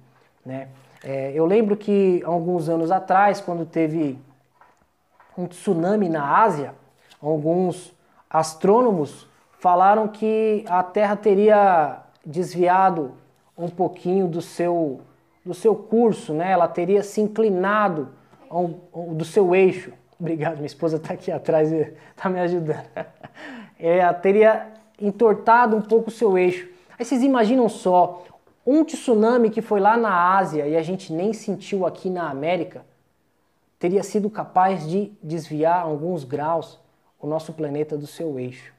né? 0.45 0.67
É, 1.01 1.31
eu 1.33 1.45
lembro 1.45 1.77
que 1.77 2.21
alguns 2.25 2.67
anos 2.67 2.91
atrás, 2.91 3.39
quando 3.39 3.65
teve 3.65 4.19
um 5.37 5.47
tsunami 5.47 6.09
na 6.09 6.37
Ásia, 6.37 6.73
alguns 7.21 7.95
astrônomos 8.29 9.25
falaram 9.57 10.09
que 10.09 10.65
a 10.67 10.83
Terra 10.83 11.15
teria 11.15 11.99
desviado 12.25 13.13
um 13.57 13.69
pouquinho 13.69 14.27
do 14.27 14.41
seu, 14.41 14.99
do 15.45 15.53
seu 15.53 15.73
curso, 15.73 16.33
né? 16.33 16.51
ela 16.51 16.67
teria 16.67 17.01
se 17.03 17.21
inclinado 17.21 18.16
ao, 18.49 18.67
do 19.13 19.25
seu 19.25 19.55
eixo. 19.55 19.91
Obrigado, 20.19 20.55
minha 20.55 20.65
esposa 20.65 20.97
está 20.97 21.13
aqui 21.13 21.31
atrás 21.31 21.71
e 21.71 21.93
está 22.11 22.29
me 22.29 22.39
ajudando. 22.39 22.85
É, 23.79 24.11
teria 24.11 24.73
entortado 24.99 25.77
um 25.77 25.81
pouco 25.83 26.09
o 26.09 26.11
seu 26.11 26.35
eixo. 26.35 26.67
Aí 26.97 27.05
vocês 27.05 27.21
imaginam 27.21 27.69
só, 27.69 28.23
um 28.65 28.83
tsunami 28.83 29.51
que 29.51 29.61
foi 29.61 29.79
lá 29.79 29.95
na 29.95 30.35
Ásia 30.35 30.67
e 30.67 30.75
a 30.75 30.81
gente 30.81 31.13
nem 31.13 31.31
sentiu 31.31 31.85
aqui 31.85 32.09
na 32.09 32.27
América, 32.27 32.83
teria 33.77 34.01
sido 34.01 34.31
capaz 34.31 34.87
de 34.89 35.11
desviar 35.21 35.83
alguns 35.83 36.23
graus 36.23 36.79
o 37.19 37.27
nosso 37.27 37.53
planeta 37.53 37.97
do 37.97 38.07
seu 38.07 38.39
eixo. 38.39 38.73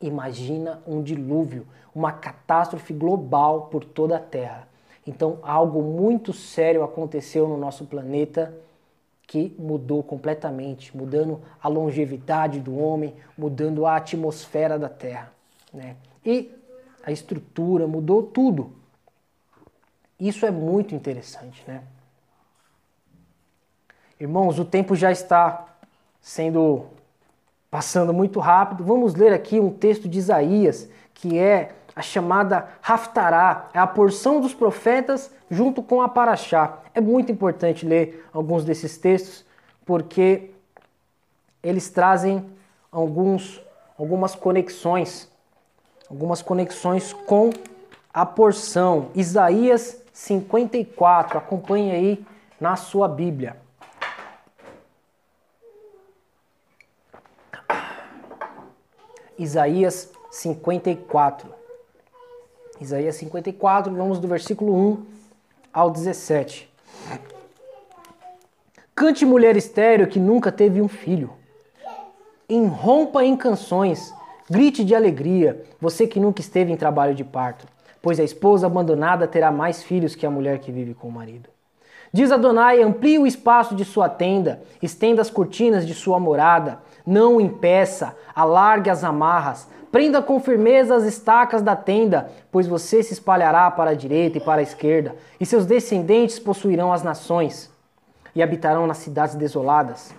Imagina 0.00 0.82
um 0.86 1.02
dilúvio, 1.02 1.66
uma 1.94 2.12
catástrofe 2.12 2.92
global 2.92 3.66
por 3.66 3.84
toda 3.84 4.16
a 4.16 4.20
Terra. 4.20 4.68
Então, 5.06 5.38
algo 5.42 5.82
muito 5.82 6.32
sério 6.32 6.82
aconteceu 6.82 7.48
no 7.48 7.56
nosso 7.56 7.84
planeta 7.86 8.54
que 9.26 9.54
mudou 9.58 10.02
completamente, 10.02 10.96
mudando 10.96 11.40
a 11.62 11.68
longevidade 11.68 12.58
do 12.60 12.76
homem, 12.76 13.14
mudando 13.38 13.86
a 13.86 13.96
atmosfera 13.96 14.78
da 14.78 14.88
Terra. 14.88 15.32
Né? 15.72 15.96
E 16.24 16.50
a 17.04 17.12
estrutura, 17.12 17.86
mudou 17.86 18.22
tudo. 18.22 18.72
Isso 20.18 20.44
é 20.44 20.50
muito 20.50 20.94
interessante, 20.94 21.64
né? 21.66 21.82
Irmãos, 24.18 24.58
o 24.58 24.64
tempo 24.64 24.94
já 24.94 25.10
está 25.10 25.76
sendo 26.20 26.86
passando 27.70 28.12
muito 28.12 28.38
rápido. 28.38 28.84
Vamos 28.84 29.14
ler 29.14 29.32
aqui 29.32 29.58
um 29.58 29.70
texto 29.72 30.08
de 30.08 30.18
Isaías, 30.18 30.90
que 31.14 31.38
é 31.38 31.72
a 31.94 32.02
chamada 32.02 32.68
Haftará, 32.82 33.68
é 33.74 33.78
a 33.78 33.86
porção 33.86 34.40
dos 34.40 34.54
profetas 34.54 35.30
junto 35.50 35.82
com 35.82 36.00
a 36.00 36.08
Paraxá. 36.08 36.78
É 36.94 37.00
muito 37.00 37.32
importante 37.32 37.84
ler 37.84 38.26
alguns 38.32 38.64
desses 38.64 38.96
textos, 38.96 39.44
porque 39.84 40.50
eles 41.62 41.90
trazem 41.90 42.48
alguns, 42.90 43.60
algumas 43.98 44.34
conexões, 44.34 45.28
algumas 46.08 46.42
conexões 46.42 47.12
com 47.12 47.50
a 48.12 48.24
porção. 48.24 49.10
Isaías 49.14 50.02
54, 50.12 51.38
acompanhe 51.38 51.90
aí 51.92 52.26
na 52.60 52.76
sua 52.76 53.08
Bíblia. 53.08 53.56
Isaías 59.38 60.12
54. 60.30 61.59
Isaías 62.80 63.16
54, 63.16 63.94
vamos 63.94 64.18
do 64.18 64.26
versículo 64.26 64.74
1 64.74 65.06
ao 65.70 65.90
17. 65.90 66.66
Cante 68.94 69.26
mulher 69.26 69.54
estéreo 69.54 70.06
que 70.06 70.18
nunca 70.18 70.50
teve 70.50 70.80
um 70.80 70.88
filho. 70.88 71.30
Enrompa 72.48 73.22
em 73.22 73.36
canções, 73.36 74.14
grite 74.48 74.82
de 74.82 74.94
alegria, 74.94 75.62
você 75.78 76.06
que 76.06 76.18
nunca 76.18 76.40
esteve 76.40 76.72
em 76.72 76.76
trabalho 76.76 77.14
de 77.14 77.22
parto, 77.22 77.66
pois 78.00 78.18
a 78.18 78.24
esposa 78.24 78.66
abandonada 78.66 79.28
terá 79.28 79.52
mais 79.52 79.82
filhos 79.82 80.14
que 80.14 80.24
a 80.24 80.30
mulher 80.30 80.58
que 80.58 80.72
vive 80.72 80.94
com 80.94 81.08
o 81.08 81.12
marido. 81.12 81.50
Diz 82.10 82.32
Adonai: 82.32 82.82
amplie 82.82 83.18
o 83.18 83.26
espaço 83.26 83.74
de 83.74 83.84
sua 83.84 84.08
tenda, 84.08 84.62
estenda 84.82 85.20
as 85.20 85.30
cortinas 85.30 85.86
de 85.86 85.92
sua 85.92 86.18
morada, 86.18 86.80
não 87.06 87.36
o 87.36 87.40
impeça, 87.40 88.16
alargue 88.34 88.90
as 88.90 89.04
amarras, 89.04 89.68
Prenda 89.90 90.22
com 90.22 90.38
firmeza 90.38 90.94
as 90.94 91.04
estacas 91.04 91.62
da 91.62 91.74
tenda, 91.74 92.30
pois 92.50 92.66
você 92.66 93.02
se 93.02 93.12
espalhará 93.12 93.68
para 93.70 93.90
a 93.90 93.94
direita 93.94 94.38
e 94.38 94.40
para 94.40 94.60
a 94.60 94.62
esquerda, 94.62 95.16
e 95.38 95.44
seus 95.44 95.66
descendentes 95.66 96.38
possuirão 96.38 96.92
as 96.92 97.02
nações 97.02 97.70
e 98.34 98.42
habitarão 98.42 98.86
nas 98.86 98.98
cidades 98.98 99.34
desoladas. 99.34 100.14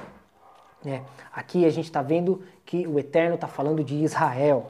É, 0.86 1.02
aqui 1.34 1.66
a 1.66 1.70
gente 1.70 1.86
está 1.86 2.02
vendo 2.02 2.42
que 2.66 2.86
o 2.86 3.00
Eterno 3.00 3.36
está 3.36 3.48
falando 3.48 3.84
de 3.84 3.96
Israel. 3.96 4.66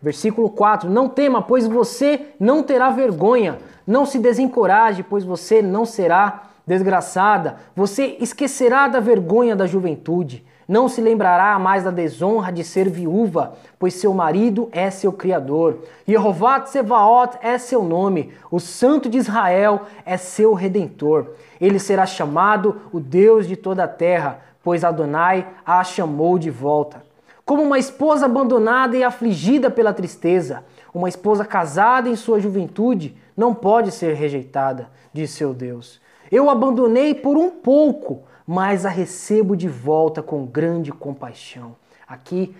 Versículo 0.00 0.48
4: 0.50 0.88
Não 0.88 1.08
tema, 1.08 1.42
pois 1.42 1.66
você 1.66 2.34
não 2.38 2.62
terá 2.62 2.90
vergonha. 2.90 3.58
Não 3.84 4.06
se 4.06 4.18
desencoraje, 4.18 5.02
pois 5.02 5.24
você 5.24 5.60
não 5.60 5.84
será 5.84 6.50
desgraçada. 6.64 7.56
Você 7.74 8.16
esquecerá 8.20 8.86
da 8.86 9.00
vergonha 9.00 9.56
da 9.56 9.66
juventude 9.66 10.44
não 10.68 10.86
se 10.86 11.00
lembrará 11.00 11.58
mais 11.58 11.84
da 11.84 11.90
desonra 11.90 12.52
de 12.52 12.62
ser 12.62 12.90
viúva, 12.90 13.54
pois 13.78 13.94
seu 13.94 14.12
marido 14.12 14.68
é 14.70 14.90
seu 14.90 15.10
criador. 15.10 15.78
Jeová 16.06 16.60
Tsevaot 16.60 17.38
é 17.40 17.56
seu 17.56 17.82
nome, 17.82 18.34
o 18.50 18.60
Santo 18.60 19.08
de 19.08 19.16
Israel 19.16 19.86
é 20.04 20.18
seu 20.18 20.52
redentor. 20.52 21.28
Ele 21.58 21.78
será 21.78 22.04
chamado 22.04 22.82
o 22.92 23.00
Deus 23.00 23.48
de 23.48 23.56
toda 23.56 23.84
a 23.84 23.88
terra, 23.88 24.40
pois 24.62 24.84
Adonai 24.84 25.46
a 25.64 25.82
chamou 25.82 26.38
de 26.38 26.50
volta. 26.50 27.02
Como 27.46 27.62
uma 27.62 27.78
esposa 27.78 28.26
abandonada 28.26 28.94
e 28.94 29.02
afligida 29.02 29.70
pela 29.70 29.94
tristeza, 29.94 30.62
uma 30.92 31.08
esposa 31.08 31.46
casada 31.46 32.10
em 32.10 32.14
sua 32.14 32.38
juventude 32.38 33.16
não 33.34 33.54
pode 33.54 33.90
ser 33.90 34.14
rejeitada, 34.14 34.90
diz 35.14 35.30
seu 35.30 35.54
Deus. 35.54 35.98
Eu 36.30 36.50
abandonei 36.50 37.14
por 37.14 37.38
um 37.38 37.48
pouco, 37.48 38.24
mas 38.48 38.86
a 38.86 38.88
recebo 38.88 39.54
de 39.54 39.68
volta 39.68 40.22
com 40.22 40.46
grande 40.46 40.90
compaixão. 40.90 41.76
Aqui 42.06 42.56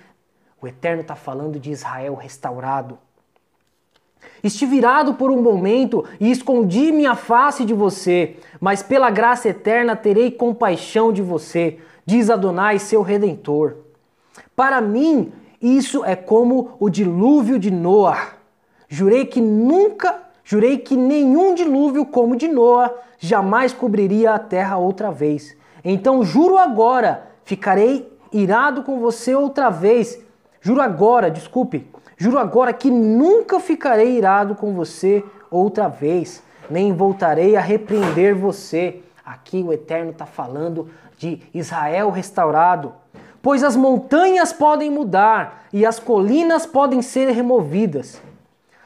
o 0.61 0.69
Eterno 0.69 1.01
está 1.01 1.17
falando 1.17 1.59
de 1.59 1.71
Israel 1.71 2.15
restaurado. 2.15 2.99
Estive 4.45 4.73
virado 4.73 5.15
por 5.15 5.31
um 5.31 5.41
momento 5.41 6.05
e 6.21 6.31
escondi 6.31 6.93
minha 6.93 7.15
face 7.15 7.65
de 7.65 7.73
você, 7.73 8.37
mas 8.61 8.83
pela 8.83 9.09
graça 9.09 9.49
eterna 9.49 9.97
terei 9.97 10.31
compaixão 10.31 11.11
de 11.11 11.23
você, 11.23 11.79
diz 12.05 12.29
Adonai, 12.29 12.79
seu 12.79 13.01
redentor. 13.01 13.77
Para 14.55 14.83
mim, 14.83 15.33
isso 15.63 16.05
é 16.05 16.15
como 16.15 16.77
o 16.79 16.91
dilúvio 16.91 17.59
de 17.59 17.71
Noa. 17.71 18.19
Jurei 18.91 19.25
que 19.25 19.41
nunca, 19.41 20.23
jurei 20.45 20.77
que 20.77 20.97
nenhum 20.97 21.55
dilúvio 21.55 22.05
como 22.05 22.35
o 22.35 22.37
de 22.37 22.47
Noa 22.47 22.95
jamais 23.19 23.73
cobriria 23.73 24.35
a 24.35 24.39
terra 24.39 24.77
outra 24.77 25.11
vez. 25.11 25.57
Então 25.85 26.25
juro 26.25 26.59
agora, 26.59 27.29
ficarei 27.45 28.11
irado 28.33 28.83
com 28.83 28.99
você 28.99 29.35
outra 29.35 29.71
vez. 29.71 30.19
Juro 30.61 30.81
agora, 30.81 31.31
desculpe, 31.31 31.89
juro 32.17 32.39
agora 32.39 32.73
que 32.73 32.91
nunca 32.91 33.61
ficarei 33.61 34.17
irado 34.17 34.55
com 34.55 34.75
você 34.75 35.25
outra 35.51 35.89
vez, 35.89 36.43
nem 36.69 36.93
voltarei 36.93 37.57
a 37.57 37.61
repreender 37.61 38.35
você. 38.35 39.03
Aqui 39.25 39.63
o 39.63 39.73
Eterno 39.73 40.11
está 40.11 40.27
falando 40.27 40.91
de 41.17 41.41
Israel 41.53 42.11
restaurado. 42.11 42.93
Pois 43.41 43.63
as 43.63 43.77
montanhas 43.77 44.53
podem 44.53 44.91
mudar 44.91 45.65
e 45.73 45.87
as 45.87 45.99
colinas 45.99 46.67
podem 46.67 47.03
ser 47.03 47.31
removidas. 47.31 48.21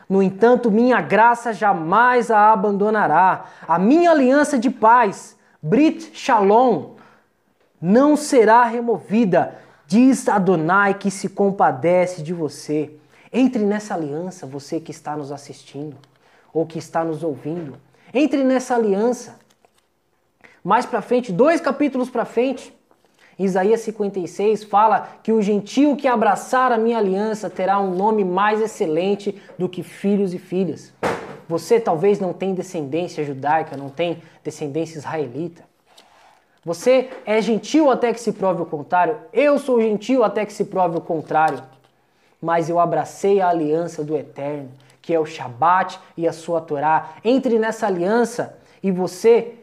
No 0.08 0.22
entanto, 0.22 0.70
minha 0.70 1.00
graça 1.00 1.52
jamais 1.52 2.30
a 2.30 2.52
abandonará. 2.52 3.44
A 3.66 3.78
minha 3.78 4.10
aliança 4.10 4.58
de 4.58 4.68
paz 4.68 5.38
Brit 5.64 6.10
Shalom 6.12 6.96
não 7.80 8.16
será 8.16 8.64
removida, 8.64 9.56
diz 9.86 10.28
Adonai 10.28 10.94
que 10.94 11.08
se 11.08 11.28
compadece 11.28 12.20
de 12.20 12.32
você. 12.32 12.90
Entre 13.32 13.62
nessa 13.62 13.94
aliança, 13.94 14.44
você 14.44 14.80
que 14.80 14.90
está 14.90 15.16
nos 15.16 15.30
assistindo 15.30 15.96
ou 16.52 16.66
que 16.66 16.80
está 16.80 17.04
nos 17.04 17.22
ouvindo. 17.22 17.76
Entre 18.12 18.42
nessa 18.42 18.74
aliança. 18.74 19.38
Mais 20.64 20.84
para 20.84 21.00
frente, 21.00 21.32
dois 21.32 21.60
capítulos 21.60 22.10
para 22.10 22.24
frente, 22.24 22.74
Isaías 23.38 23.80
56 23.82 24.64
fala 24.64 25.16
que 25.22 25.32
o 25.32 25.40
gentio 25.40 25.96
que 25.96 26.08
abraçar 26.08 26.72
a 26.72 26.78
minha 26.78 26.98
aliança 26.98 27.48
terá 27.48 27.78
um 27.78 27.94
nome 27.94 28.24
mais 28.24 28.60
excelente 28.60 29.40
do 29.56 29.68
que 29.68 29.84
filhos 29.84 30.34
e 30.34 30.38
filhas. 30.38 30.92
Você 31.48 31.80
talvez 31.80 32.18
não 32.20 32.32
tem 32.32 32.54
descendência 32.54 33.24
judaica, 33.24 33.76
não 33.76 33.88
tem 33.88 34.22
descendência 34.42 34.98
israelita. 34.98 35.64
Você 36.64 37.10
é 37.26 37.40
gentil 37.40 37.90
até 37.90 38.12
que 38.12 38.20
se 38.20 38.32
prove 38.32 38.62
o 38.62 38.66
contrário. 38.66 39.18
Eu 39.32 39.58
sou 39.58 39.80
gentil 39.80 40.22
até 40.22 40.46
que 40.46 40.52
se 40.52 40.64
prove 40.64 40.96
o 40.96 41.00
contrário. 41.00 41.62
Mas 42.40 42.68
eu 42.68 42.78
abracei 42.78 43.40
a 43.40 43.48
aliança 43.48 44.04
do 44.04 44.16
Eterno, 44.16 44.70
que 45.00 45.12
é 45.12 45.18
o 45.18 45.26
Shabat 45.26 45.98
e 46.16 46.26
a 46.26 46.32
sua 46.32 46.60
Torá. 46.60 47.14
Entre 47.24 47.58
nessa 47.58 47.86
aliança 47.86 48.58
e 48.82 48.90
você 48.90 49.54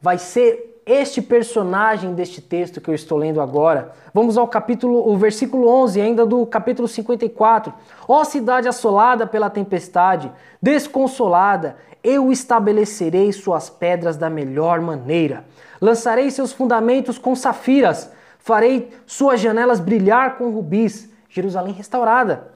vai 0.00 0.16
ser 0.16 0.69
este 0.90 1.22
personagem 1.22 2.14
deste 2.14 2.40
texto 2.40 2.80
que 2.80 2.90
eu 2.90 2.94
estou 2.94 3.16
lendo 3.16 3.40
agora. 3.40 3.92
Vamos 4.12 4.36
ao 4.36 4.48
capítulo, 4.48 5.08
o 5.08 5.16
versículo 5.16 5.68
11, 5.68 6.00
ainda 6.00 6.26
do 6.26 6.44
capítulo 6.44 6.88
54. 6.88 7.72
Ó 8.08 8.24
cidade 8.24 8.66
assolada 8.66 9.24
pela 9.24 9.48
tempestade, 9.48 10.30
desconsolada, 10.60 11.76
Eu 12.02 12.32
estabelecerei 12.32 13.30
suas 13.30 13.68
pedras 13.68 14.16
da 14.16 14.30
melhor 14.30 14.80
maneira. 14.80 15.44
Lançarei 15.78 16.30
seus 16.30 16.50
fundamentos 16.50 17.18
com 17.18 17.36
safiras. 17.36 18.10
Farei 18.38 18.88
suas 19.06 19.38
janelas 19.38 19.78
brilhar 19.78 20.38
com 20.38 20.50
rubis. 20.50 21.10
Jerusalém 21.28 21.74
restaurada. 21.74 22.52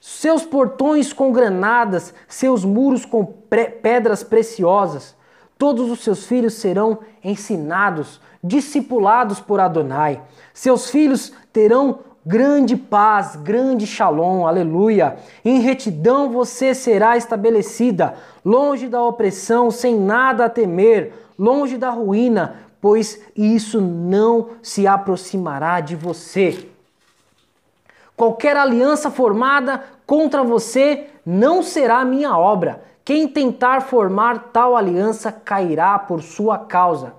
Seus 0.00 0.44
portões 0.44 1.12
com 1.12 1.30
granadas, 1.30 2.12
seus 2.26 2.64
muros 2.64 3.04
com 3.04 3.24
pedras 3.24 4.24
preciosas. 4.24 5.14
Todos 5.60 5.90
os 5.90 6.00
seus 6.00 6.24
filhos 6.24 6.54
serão 6.54 7.00
ensinados, 7.22 8.18
discipulados 8.42 9.40
por 9.40 9.60
Adonai. 9.60 10.22
Seus 10.54 10.88
filhos 10.88 11.34
terão 11.52 11.98
grande 12.24 12.78
paz, 12.78 13.36
grande 13.36 13.86
shalom, 13.86 14.46
aleluia. 14.46 15.18
Em 15.44 15.60
retidão 15.60 16.30
você 16.30 16.74
será 16.74 17.18
estabelecida, 17.18 18.14
longe 18.42 18.88
da 18.88 19.02
opressão, 19.02 19.70
sem 19.70 20.00
nada 20.00 20.46
a 20.46 20.48
temer, 20.48 21.12
longe 21.38 21.76
da 21.76 21.90
ruína, 21.90 22.56
pois 22.80 23.20
isso 23.36 23.82
não 23.82 24.52
se 24.62 24.86
aproximará 24.86 25.80
de 25.80 25.94
você. 25.94 26.70
Qualquer 28.16 28.56
aliança 28.56 29.10
formada 29.10 29.84
contra 30.06 30.42
você 30.42 31.08
não 31.26 31.62
será 31.62 32.02
minha 32.02 32.34
obra. 32.34 32.82
Quem 33.10 33.26
tentar 33.26 33.80
formar 33.80 34.50
tal 34.52 34.76
aliança 34.76 35.32
cairá 35.32 35.98
por 35.98 36.22
sua 36.22 36.56
causa. 36.56 37.12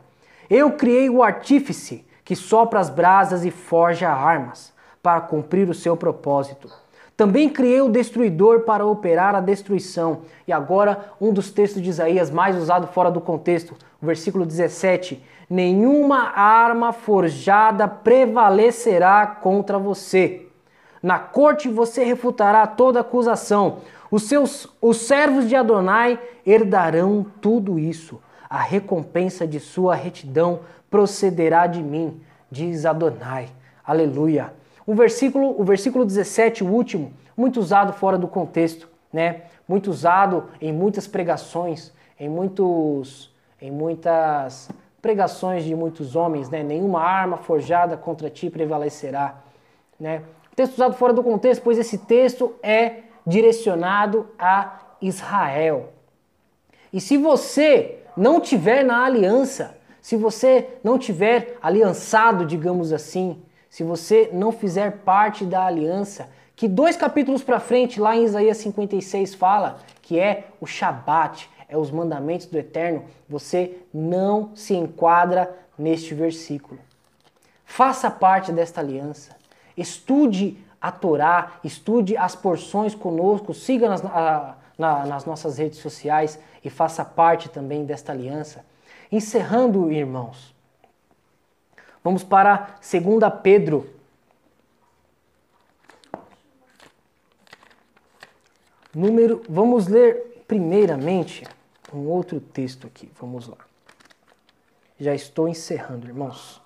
Eu 0.49 0.71
criei 0.71 1.09
o 1.09 1.21
artífice 1.21 2.05
que 2.23 2.33
sopra 2.33 2.79
as 2.79 2.89
brasas 2.89 3.43
e 3.43 3.51
forja 3.51 4.07
armas 4.07 4.71
para 5.03 5.19
cumprir 5.19 5.67
o 5.69 5.73
seu 5.73 5.97
propósito. 5.97 6.69
Também 7.17 7.49
criei 7.49 7.81
o 7.81 7.89
destruidor 7.89 8.61
para 8.61 8.85
operar 8.85 9.35
a 9.35 9.41
destruição. 9.41 10.21
E 10.47 10.53
agora, 10.53 11.11
um 11.19 11.33
dos 11.33 11.51
textos 11.51 11.81
de 11.81 11.89
Isaías 11.89 12.31
mais 12.31 12.55
usado 12.55 12.87
fora 12.87 13.11
do 13.11 13.19
contexto, 13.19 13.75
o 14.01 14.05
versículo 14.05 14.45
17: 14.45 15.21
Nenhuma 15.49 16.29
arma 16.33 16.93
forjada 16.93 17.85
prevalecerá 17.85 19.27
contra 19.27 19.77
você. 19.77 20.47
Na 21.03 21.19
corte 21.19 21.67
você 21.67 22.05
refutará 22.05 22.65
toda 22.65 23.01
acusação. 23.01 23.79
Os 24.11 24.23
seus 24.23 24.67
os 24.81 24.97
servos 24.97 25.47
de 25.47 25.55
Adonai 25.55 26.19
herdarão 26.45 27.25
tudo 27.39 27.79
isso. 27.79 28.21
A 28.49 28.61
recompensa 28.61 29.47
de 29.47 29.57
sua 29.57 29.95
retidão 29.95 30.59
procederá 30.89 31.65
de 31.65 31.81
mim, 31.81 32.19
diz 32.51 32.85
Adonai. 32.85 33.47
Aleluia. 33.85 34.53
O 34.85 34.93
versículo, 34.93 35.55
o 35.57 35.63
versículo 35.63 36.03
17, 36.03 36.61
o 36.61 36.67
último, 36.67 37.13
muito 37.37 37.61
usado 37.61 37.93
fora 37.93 38.17
do 38.17 38.27
contexto, 38.27 38.89
né? 39.13 39.43
Muito 39.65 39.89
usado 39.89 40.49
em 40.59 40.73
muitas 40.73 41.07
pregações, 41.07 41.93
em 42.19 42.27
muitos 42.27 43.31
em 43.61 43.71
muitas 43.71 44.69
pregações 45.01 45.63
de 45.63 45.73
muitos 45.73 46.15
homens, 46.15 46.49
né? 46.49 46.61
Nenhuma 46.63 47.01
arma 47.01 47.37
forjada 47.37 47.95
contra 47.95 48.29
ti 48.29 48.49
prevalecerá, 48.49 49.35
né? 49.97 50.23
Texto 50.55 50.73
usado 50.73 50.95
fora 50.95 51.13
do 51.13 51.23
contexto, 51.23 51.61
pois 51.61 51.77
esse 51.77 51.97
texto 51.99 52.53
é 52.61 53.03
direcionado 53.25 54.29
a 54.37 54.79
Israel. 55.01 55.93
E 56.91 56.99
se 56.99 57.17
você 57.17 57.99
não 58.15 58.39
tiver 58.39 58.83
na 58.83 59.05
aliança, 59.05 59.77
se 60.01 60.15
você 60.15 60.67
não 60.83 60.97
tiver 60.97 61.57
aliançado, 61.61 62.45
digamos 62.45 62.91
assim, 62.91 63.41
se 63.69 63.83
você 63.83 64.29
não 64.33 64.51
fizer 64.51 64.99
parte 64.99 65.45
da 65.45 65.65
aliança, 65.65 66.29
que 66.55 66.67
dois 66.67 66.97
capítulos 66.97 67.43
para 67.43 67.59
frente, 67.59 67.99
lá 67.99 68.15
em 68.15 68.25
Isaías 68.25 68.57
56, 68.57 69.33
fala 69.35 69.79
que 70.01 70.19
é 70.19 70.47
o 70.59 70.65
Shabat, 70.65 71.49
é 71.69 71.77
os 71.77 71.89
mandamentos 71.89 72.47
do 72.47 72.57
Eterno, 72.57 73.05
você 73.29 73.77
não 73.93 74.51
se 74.53 74.75
enquadra 74.75 75.49
neste 75.77 76.13
versículo. 76.13 76.79
Faça 77.63 78.11
parte 78.11 78.51
desta 78.51 78.81
aliança. 78.81 79.35
Estude 79.77 80.57
a 80.81 80.91
Torá, 80.91 81.59
estude 81.63 82.17
as 82.17 82.35
porções 82.35 82.95
conosco, 82.95 83.53
siga 83.53 83.87
nas, 83.87 84.03
a, 84.03 84.57
na, 84.77 85.05
nas 85.05 85.25
nossas 85.25 85.57
redes 85.57 85.79
sociais 85.79 86.39
e 86.63 86.69
faça 86.69 87.05
parte 87.05 87.49
também 87.49 87.85
desta 87.85 88.11
aliança. 88.11 88.65
Encerrando, 89.11 89.91
irmãos, 89.91 90.51
Vamos 92.03 92.23
para 92.23 92.77
2 92.81 93.41
Pedro. 93.43 93.89
Número, 98.93 99.41
vamos 99.47 99.87
ler 99.87 100.43
primeiramente 100.47 101.45
um 101.93 102.07
outro 102.07 102.39
texto 102.41 102.87
aqui. 102.87 103.09
Vamos 103.19 103.47
lá. 103.47 103.57
Já 104.99 105.13
estou 105.13 105.47
encerrando, 105.47 106.07
irmãos. 106.07 106.60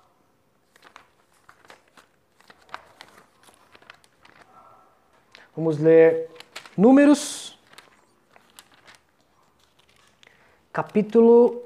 Vamos 5.56 5.78
ler 5.78 6.28
Números, 6.76 7.58
capítulo 10.70 11.62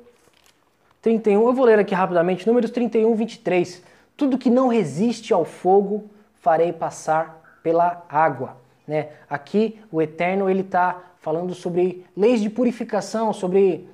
31, 1.02 1.44
eu 1.48 1.52
vou 1.52 1.64
ler 1.64 1.80
aqui 1.80 1.92
rapidamente, 1.92 2.46
números 2.46 2.70
31, 2.70 3.12
23. 3.16 3.82
Tudo 4.16 4.38
que 4.38 4.48
não 4.48 4.68
resiste 4.68 5.32
ao 5.32 5.44
fogo 5.44 6.04
farei 6.36 6.72
passar 6.72 7.58
pela 7.64 8.06
água. 8.08 8.56
Né? 8.86 9.08
Aqui 9.28 9.80
o 9.90 10.00
Eterno 10.00 10.48
ele 10.48 10.60
está 10.60 11.02
falando 11.20 11.52
sobre 11.52 12.06
leis 12.16 12.40
de 12.40 12.48
purificação, 12.48 13.32
sobre 13.32 13.88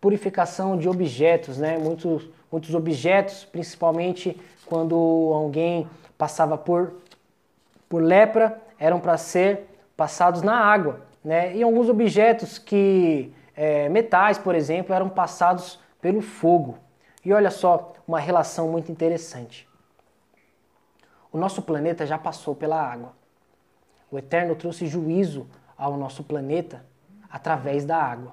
purificação 0.00 0.78
de 0.78 0.88
objetos, 0.88 1.58
né? 1.58 1.76
muitos, 1.76 2.26
muitos 2.50 2.74
objetos, 2.74 3.44
principalmente 3.44 4.34
quando 4.64 4.94
alguém 5.34 5.86
passava 6.16 6.56
por, 6.56 6.94
por 7.86 8.02
lepra, 8.02 8.58
eram 8.82 8.98
para 8.98 9.16
ser 9.16 9.68
passados 9.96 10.42
na 10.42 10.56
água. 10.56 11.02
Né? 11.22 11.54
E 11.54 11.62
alguns 11.62 11.88
objetos 11.88 12.58
que, 12.58 13.32
é, 13.54 13.88
metais, 13.88 14.38
por 14.38 14.56
exemplo, 14.56 14.92
eram 14.92 15.08
passados 15.08 15.78
pelo 16.00 16.20
fogo. 16.20 16.76
E 17.24 17.32
olha 17.32 17.48
só, 17.48 17.92
uma 18.08 18.18
relação 18.18 18.68
muito 18.68 18.90
interessante. 18.90 19.68
O 21.30 21.38
nosso 21.38 21.62
planeta 21.62 22.04
já 22.04 22.18
passou 22.18 22.56
pela 22.56 22.82
água. 22.82 23.12
O 24.10 24.18
Eterno 24.18 24.56
trouxe 24.56 24.88
juízo 24.88 25.46
ao 25.78 25.96
nosso 25.96 26.24
planeta 26.24 26.84
através 27.30 27.84
da 27.84 27.96
água. 27.96 28.32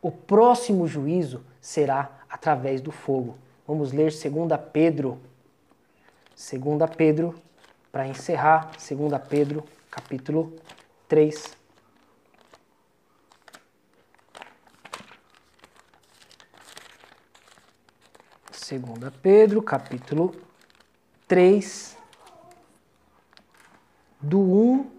O 0.00 0.12
próximo 0.12 0.86
juízo 0.86 1.44
será 1.60 2.10
através 2.30 2.80
do 2.80 2.92
fogo. 2.92 3.36
Vamos 3.66 3.90
ler 3.90 4.12
2 4.12 4.22
Pedro. 4.72 5.18
2 6.30 6.90
Pedro, 6.96 7.34
para 7.92 8.08
encerrar, 8.08 8.72
2 8.72 9.22
Pedro, 9.28 9.64
capítulo 9.90 10.56
3, 11.06 11.62
Segunda 18.72 19.10
Pedro, 19.10 19.60
capítulo 19.60 20.34
3, 21.28 21.98
do 24.18 24.40
1 24.40 24.90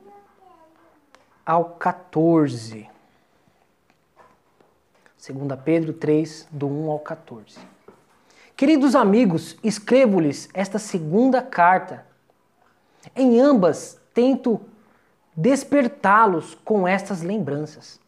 ao 1.43 1.65
14. 1.71 2.87
Segunda 5.17 5.57
Pedro 5.57 5.91
3, 5.93 6.47
do 6.51 6.67
1 6.67 6.91
ao 6.91 6.99
14. 6.99 7.57
Queridos 8.55 8.93
amigos, 8.93 9.57
escrevo-lhes 9.63 10.49
esta 10.53 10.77
segunda 10.77 11.41
carta. 11.41 12.12
Em 13.15 13.39
ambas 13.39 13.99
tento 14.13 14.61
despertá-los 15.35 16.55
com 16.63 16.87
estas 16.87 17.21
lembranças, 17.21 17.99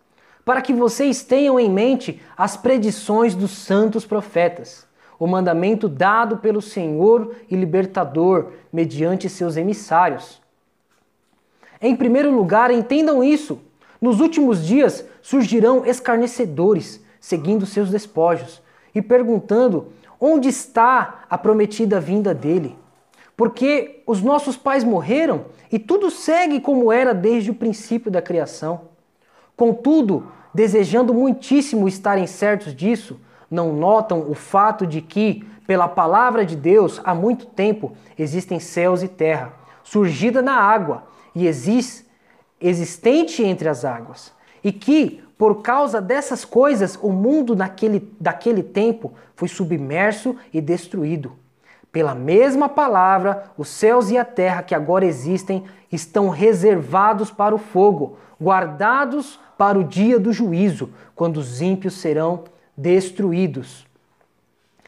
para 0.43 0.61
que 0.61 0.73
vocês 0.73 1.23
tenham 1.23 1.59
em 1.59 1.69
mente 1.69 2.21
as 2.37 2.55
predições 2.55 3.33
dos 3.33 3.51
santos 3.51 4.05
profetas 4.05 4.85
o 5.19 5.27
mandamento 5.27 5.87
dado 5.87 6.37
pelo 6.37 6.61
Senhor 6.61 7.35
e 7.49 7.55
libertador 7.55 8.51
mediante 8.71 9.29
seus 9.29 9.57
emissários. 9.57 10.41
Em 11.81 11.95
primeiro 11.95 12.33
lugar, 12.33 12.71
entendam 12.71 13.23
isso: 13.23 13.59
nos 14.01 14.19
últimos 14.19 14.65
dias 14.65 15.05
surgirão 15.21 15.85
escarnecedores, 15.85 17.03
seguindo 17.19 17.65
seus 17.65 17.89
despojos 17.89 18.61
e 18.93 19.01
perguntando 19.01 19.91
onde 20.19 20.49
está 20.49 21.25
a 21.29 21.37
prometida 21.37 21.99
vinda 21.99 22.33
dele. 22.33 22.77
Porque 23.36 24.01
os 24.05 24.21
nossos 24.21 24.55
pais 24.55 24.83
morreram 24.83 25.45
e 25.71 25.77
tudo 25.77 26.09
segue 26.09 26.59
como 26.61 26.91
era 26.91 27.13
desde 27.13 27.51
o 27.51 27.55
princípio 27.55 28.09
da 28.09 28.21
criação. 28.21 28.81
Contudo, 29.57 30.31
desejando 30.53 31.13
muitíssimo 31.13 31.88
estarem 31.88 32.27
certos 32.27 32.73
disso, 32.73 33.19
não 33.51 33.73
notam 33.73 34.29
o 34.29 34.33
fato 34.33 34.88
de 34.88 35.01
que, 35.01 35.45
pela 35.67 35.88
palavra 35.88 36.45
de 36.45 36.55
Deus, 36.55 37.01
há 37.03 37.13
muito 37.13 37.45
tempo 37.45 37.93
existem 38.17 38.59
céus 38.59 39.03
e 39.03 39.07
terra, 39.07 39.53
surgida 39.83 40.41
na 40.41 40.55
água 40.55 41.03
e 41.33 41.45
existe, 41.47 42.05
existente 42.59 43.43
entre 43.43 43.67
as 43.67 43.83
águas. 43.83 44.33
e 44.63 44.71
que, 44.71 45.23
por 45.38 45.61
causa 45.61 46.01
dessas 46.01 46.43
coisas, 46.43 46.97
o 46.99 47.11
mundo 47.11 47.55
naquele, 47.55 48.11
daquele 48.19 48.63
tempo 48.63 49.13
foi 49.36 49.47
submerso 49.47 50.36
e 50.51 50.59
destruído. 50.59 51.33
Pela 51.95 52.13
mesma 52.13 52.67
palavra, 52.67 53.45
os 53.57 53.69
céus 53.69 54.11
e 54.11 54.17
a 54.17 54.25
terra 54.25 54.61
que 54.61 54.75
agora 54.75 55.05
existem 55.05 55.63
estão 55.89 56.27
reservados 56.27 57.31
para 57.31 57.55
o 57.55 57.57
fogo, 57.57 58.17
guardados 58.37 59.39
para 59.57 59.79
o 59.79 59.83
dia 59.85 60.19
do 60.19 60.33
juízo, 60.33 60.89
quando 61.15 61.37
os 61.37 61.61
ímpios 61.61 61.93
serão 61.93 62.43
destruídos. 62.75 63.87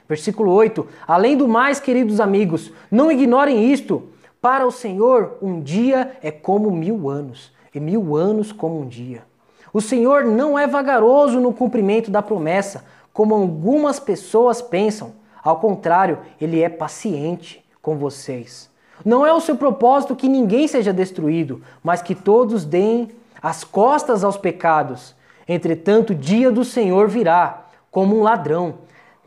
Versículo 0.06 0.52
8: 0.52 0.86
Além 1.08 1.38
do 1.38 1.48
mais, 1.48 1.80
queridos 1.80 2.20
amigos, 2.20 2.74
não 2.92 3.10
ignorem 3.10 3.72
isto. 3.72 4.10
Para 4.42 4.68
o 4.68 4.72
Senhor, 4.72 5.38
um 5.42 5.62
dia 5.62 6.18
é 6.22 6.30
como 6.30 6.70
mil 6.70 7.10
anos, 7.10 7.54
e 7.74 7.80
mil 7.80 8.18
anos 8.18 8.52
como 8.52 8.82
um 8.82 8.86
dia. 8.86 9.24
O 9.72 9.80
Senhor 9.80 10.26
não 10.26 10.60
é 10.60 10.68
vagaroso 10.68 11.40
no 11.40 11.54
cumprimento 11.54 12.12
da 12.12 12.22
promessa, 12.22 12.84
como 13.14 13.34
algumas 13.34 13.98
pessoas 13.98 14.62
pensam 14.62 15.14
ao 15.48 15.62
contrário, 15.62 16.20
ele 16.42 16.62
é 16.62 16.68
paciente 16.68 17.64
com 17.82 17.96
vocês. 17.96 18.70
Não 19.06 19.26
é 19.26 19.32
o 19.32 19.40
seu 19.40 19.56
propósito 19.56 20.14
que 20.14 20.28
ninguém 20.28 20.68
seja 20.68 20.92
destruído, 20.92 21.62
mas 21.82 22.02
que 22.02 22.14
todos 22.14 22.66
deem 22.66 23.12
as 23.42 23.64
costas 23.64 24.26
aos 24.26 24.36
pecados. 24.36 25.16
Entretanto, 25.48 26.10
o 26.10 26.16
dia 26.16 26.52
do 26.52 26.66
Senhor 26.66 27.08
virá 27.08 27.68
como 27.90 28.20
um 28.20 28.24
ladrão. 28.24 28.80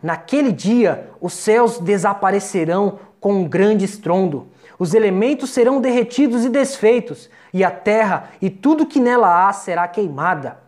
Naquele 0.02 0.52
dia, 0.52 1.10
os 1.22 1.32
céus 1.32 1.78
desaparecerão 1.78 2.98
com 3.18 3.32
um 3.32 3.48
grande 3.48 3.86
estrondo. 3.86 4.46
Os 4.78 4.92
elementos 4.92 5.48
serão 5.48 5.80
derretidos 5.80 6.44
e 6.44 6.50
desfeitos, 6.50 7.30
e 7.50 7.64
a 7.64 7.70
terra 7.70 8.30
e 8.42 8.50
tudo 8.50 8.84
que 8.84 9.00
nela 9.00 9.48
há 9.48 9.52
será 9.54 9.88
queimada. 9.88 10.58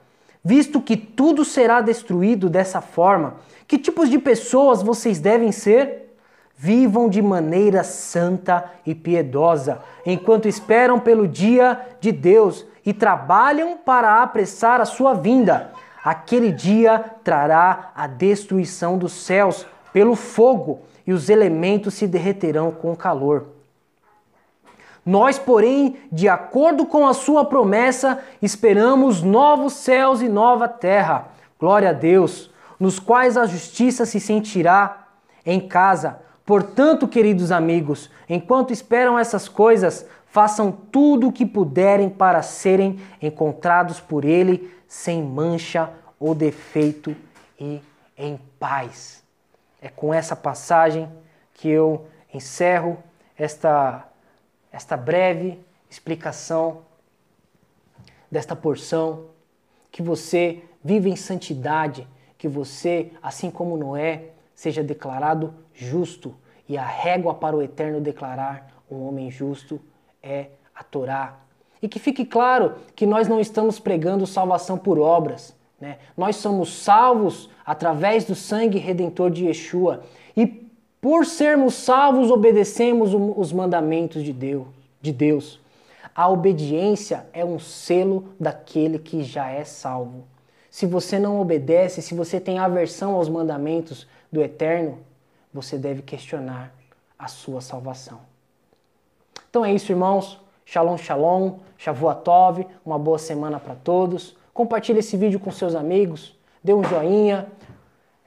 Visto 0.44 0.80
que 0.80 0.96
tudo 0.96 1.44
será 1.44 1.80
destruído 1.80 2.50
dessa 2.50 2.80
forma, 2.80 3.36
que 3.68 3.78
tipos 3.78 4.10
de 4.10 4.18
pessoas 4.18 4.82
vocês 4.82 5.20
devem 5.20 5.52
ser? 5.52 6.16
Vivam 6.56 7.08
de 7.08 7.22
maneira 7.22 7.84
santa 7.84 8.70
e 8.84 8.94
piedosa, 8.94 9.80
enquanto 10.04 10.48
esperam 10.48 10.98
pelo 10.98 11.28
dia 11.28 11.80
de 12.00 12.10
Deus 12.10 12.66
e 12.84 12.92
trabalham 12.92 13.76
para 13.76 14.22
apressar 14.22 14.80
a 14.80 14.84
sua 14.84 15.14
vinda. 15.14 15.72
Aquele 16.04 16.50
dia 16.50 16.98
trará 17.22 17.92
a 17.94 18.08
destruição 18.08 18.98
dos 18.98 19.12
céus 19.12 19.64
pelo 19.92 20.16
fogo, 20.16 20.80
e 21.06 21.12
os 21.12 21.28
elementos 21.28 21.94
se 21.94 22.06
derreterão 22.06 22.70
com 22.70 22.94
calor. 22.94 23.46
Nós, 25.04 25.38
porém, 25.38 25.96
de 26.10 26.28
acordo 26.28 26.86
com 26.86 27.06
a 27.06 27.14
sua 27.14 27.44
promessa, 27.44 28.20
esperamos 28.40 29.22
novos 29.22 29.72
céus 29.74 30.22
e 30.22 30.28
nova 30.28 30.68
terra. 30.68 31.28
Glória 31.58 31.90
a 31.90 31.92
Deus 31.92 32.52
nos 32.82 32.98
quais 32.98 33.36
a 33.36 33.46
justiça 33.46 34.04
se 34.04 34.18
sentirá 34.18 35.06
em 35.46 35.60
casa. 35.60 36.18
Portanto, 36.44 37.06
queridos 37.06 37.52
amigos, 37.52 38.10
enquanto 38.28 38.72
esperam 38.72 39.16
essas 39.16 39.48
coisas, 39.48 40.04
façam 40.26 40.72
tudo 40.72 41.28
o 41.28 41.32
que 41.32 41.46
puderem 41.46 42.08
para 42.10 42.42
serem 42.42 42.98
encontrados 43.20 44.00
por 44.00 44.24
Ele 44.24 44.68
sem 44.88 45.22
mancha 45.22 45.90
ou 46.18 46.34
defeito 46.34 47.14
e 47.60 47.80
em 48.18 48.40
paz. 48.58 49.22
É 49.80 49.88
com 49.88 50.12
essa 50.12 50.34
passagem 50.34 51.08
que 51.54 51.68
eu 51.68 52.06
encerro 52.34 52.98
esta, 53.38 54.04
esta 54.72 54.96
breve 54.96 55.60
explicação 55.90 56.82
desta 58.30 58.56
porção. 58.56 59.26
Que 59.90 60.02
você 60.02 60.62
vive 60.82 61.10
em 61.10 61.16
santidade 61.16 62.08
que 62.38 62.48
você, 62.48 63.12
assim 63.22 63.50
como 63.50 63.76
Noé, 63.76 64.30
seja 64.54 64.82
declarado 64.82 65.54
justo. 65.74 66.34
E 66.68 66.78
a 66.78 66.84
régua 66.84 67.34
para 67.34 67.54
o 67.54 67.62
eterno 67.62 68.00
declarar 68.00 68.82
um 68.90 69.06
homem 69.06 69.30
justo 69.30 69.80
é 70.22 70.46
a 70.74 70.82
Torá. 70.82 71.36
E 71.80 71.88
que 71.88 71.98
fique 71.98 72.24
claro 72.24 72.74
que 72.96 73.06
nós 73.06 73.28
não 73.28 73.38
estamos 73.40 73.78
pregando 73.78 74.26
salvação 74.26 74.78
por 74.78 74.98
obras. 74.98 75.54
Né? 75.80 75.98
Nós 76.16 76.36
somos 76.36 76.72
salvos 76.82 77.50
através 77.66 78.24
do 78.24 78.34
sangue 78.34 78.78
redentor 78.78 79.30
de 79.30 79.46
Yeshua. 79.46 80.02
E 80.36 80.46
por 81.02 81.26
sermos 81.26 81.74
salvos, 81.74 82.30
obedecemos 82.30 83.10
os 83.12 83.52
mandamentos 83.52 84.22
de 84.22 84.32
Deus. 84.32 84.68
De 85.00 85.10
Deus. 85.12 85.60
A 86.14 86.28
obediência 86.28 87.26
é 87.32 87.44
um 87.44 87.58
selo 87.58 88.28
daquele 88.38 89.00
que 89.00 89.24
já 89.24 89.50
é 89.50 89.64
salvo. 89.64 90.22
Se 90.70 90.86
você 90.86 91.18
não 91.18 91.40
obedece, 91.40 92.00
se 92.00 92.14
você 92.14 92.38
tem 92.38 92.60
aversão 92.60 93.16
aos 93.16 93.28
mandamentos 93.28 94.06
do 94.30 94.40
Eterno, 94.40 94.98
você 95.52 95.76
deve 95.76 96.02
questionar 96.02 96.72
a 97.18 97.26
sua 97.26 97.60
salvação. 97.60 98.20
Então 99.50 99.64
é 99.64 99.74
isso, 99.74 99.90
irmãos. 99.90 100.40
Shalom, 100.64 100.96
shalom, 100.96 101.58
Shavuatov, 101.76 102.64
uma 102.86 102.98
boa 102.98 103.18
semana 103.18 103.58
para 103.58 103.74
todos. 103.74 104.36
Compartilhe 104.54 105.00
esse 105.00 105.16
vídeo 105.16 105.40
com 105.40 105.50
seus 105.50 105.74
amigos, 105.74 106.38
dê 106.62 106.72
um 106.72 106.84
joinha. 106.84 107.48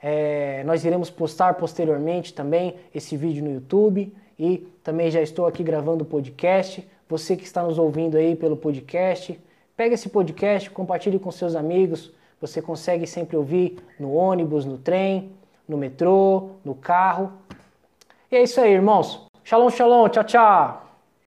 É, 0.08 0.62
nós 0.62 0.84
iremos 0.84 1.10
postar 1.10 1.54
posteriormente 1.54 2.32
também 2.32 2.76
esse 2.94 3.16
vídeo 3.16 3.42
no 3.42 3.50
YouTube 3.50 4.14
e 4.38 4.58
também 4.84 5.10
já 5.10 5.20
estou 5.20 5.46
aqui 5.46 5.64
gravando 5.64 6.04
o 6.04 6.06
podcast. 6.06 6.86
Você 7.08 7.34
que 7.36 7.42
está 7.42 7.60
nos 7.64 7.76
ouvindo 7.76 8.16
aí 8.16 8.36
pelo 8.36 8.56
podcast, 8.56 9.36
pega 9.76 9.96
esse 9.96 10.08
podcast, 10.08 10.70
compartilhe 10.70 11.18
com 11.18 11.32
seus 11.32 11.56
amigos, 11.56 12.12
você 12.40 12.62
consegue 12.62 13.04
sempre 13.04 13.36
ouvir 13.36 13.78
no 13.98 14.14
ônibus, 14.14 14.64
no 14.64 14.78
trem, 14.78 15.32
no 15.68 15.76
metrô, 15.76 16.50
no 16.64 16.76
carro. 16.76 17.32
E 18.30 18.36
é 18.36 18.42
isso 18.44 18.60
aí, 18.60 18.74
irmãos. 18.74 19.26
Shalom, 19.42 19.70
shalom. 19.70 20.08
Tchau, 20.08 20.22
tchau. 20.22 20.85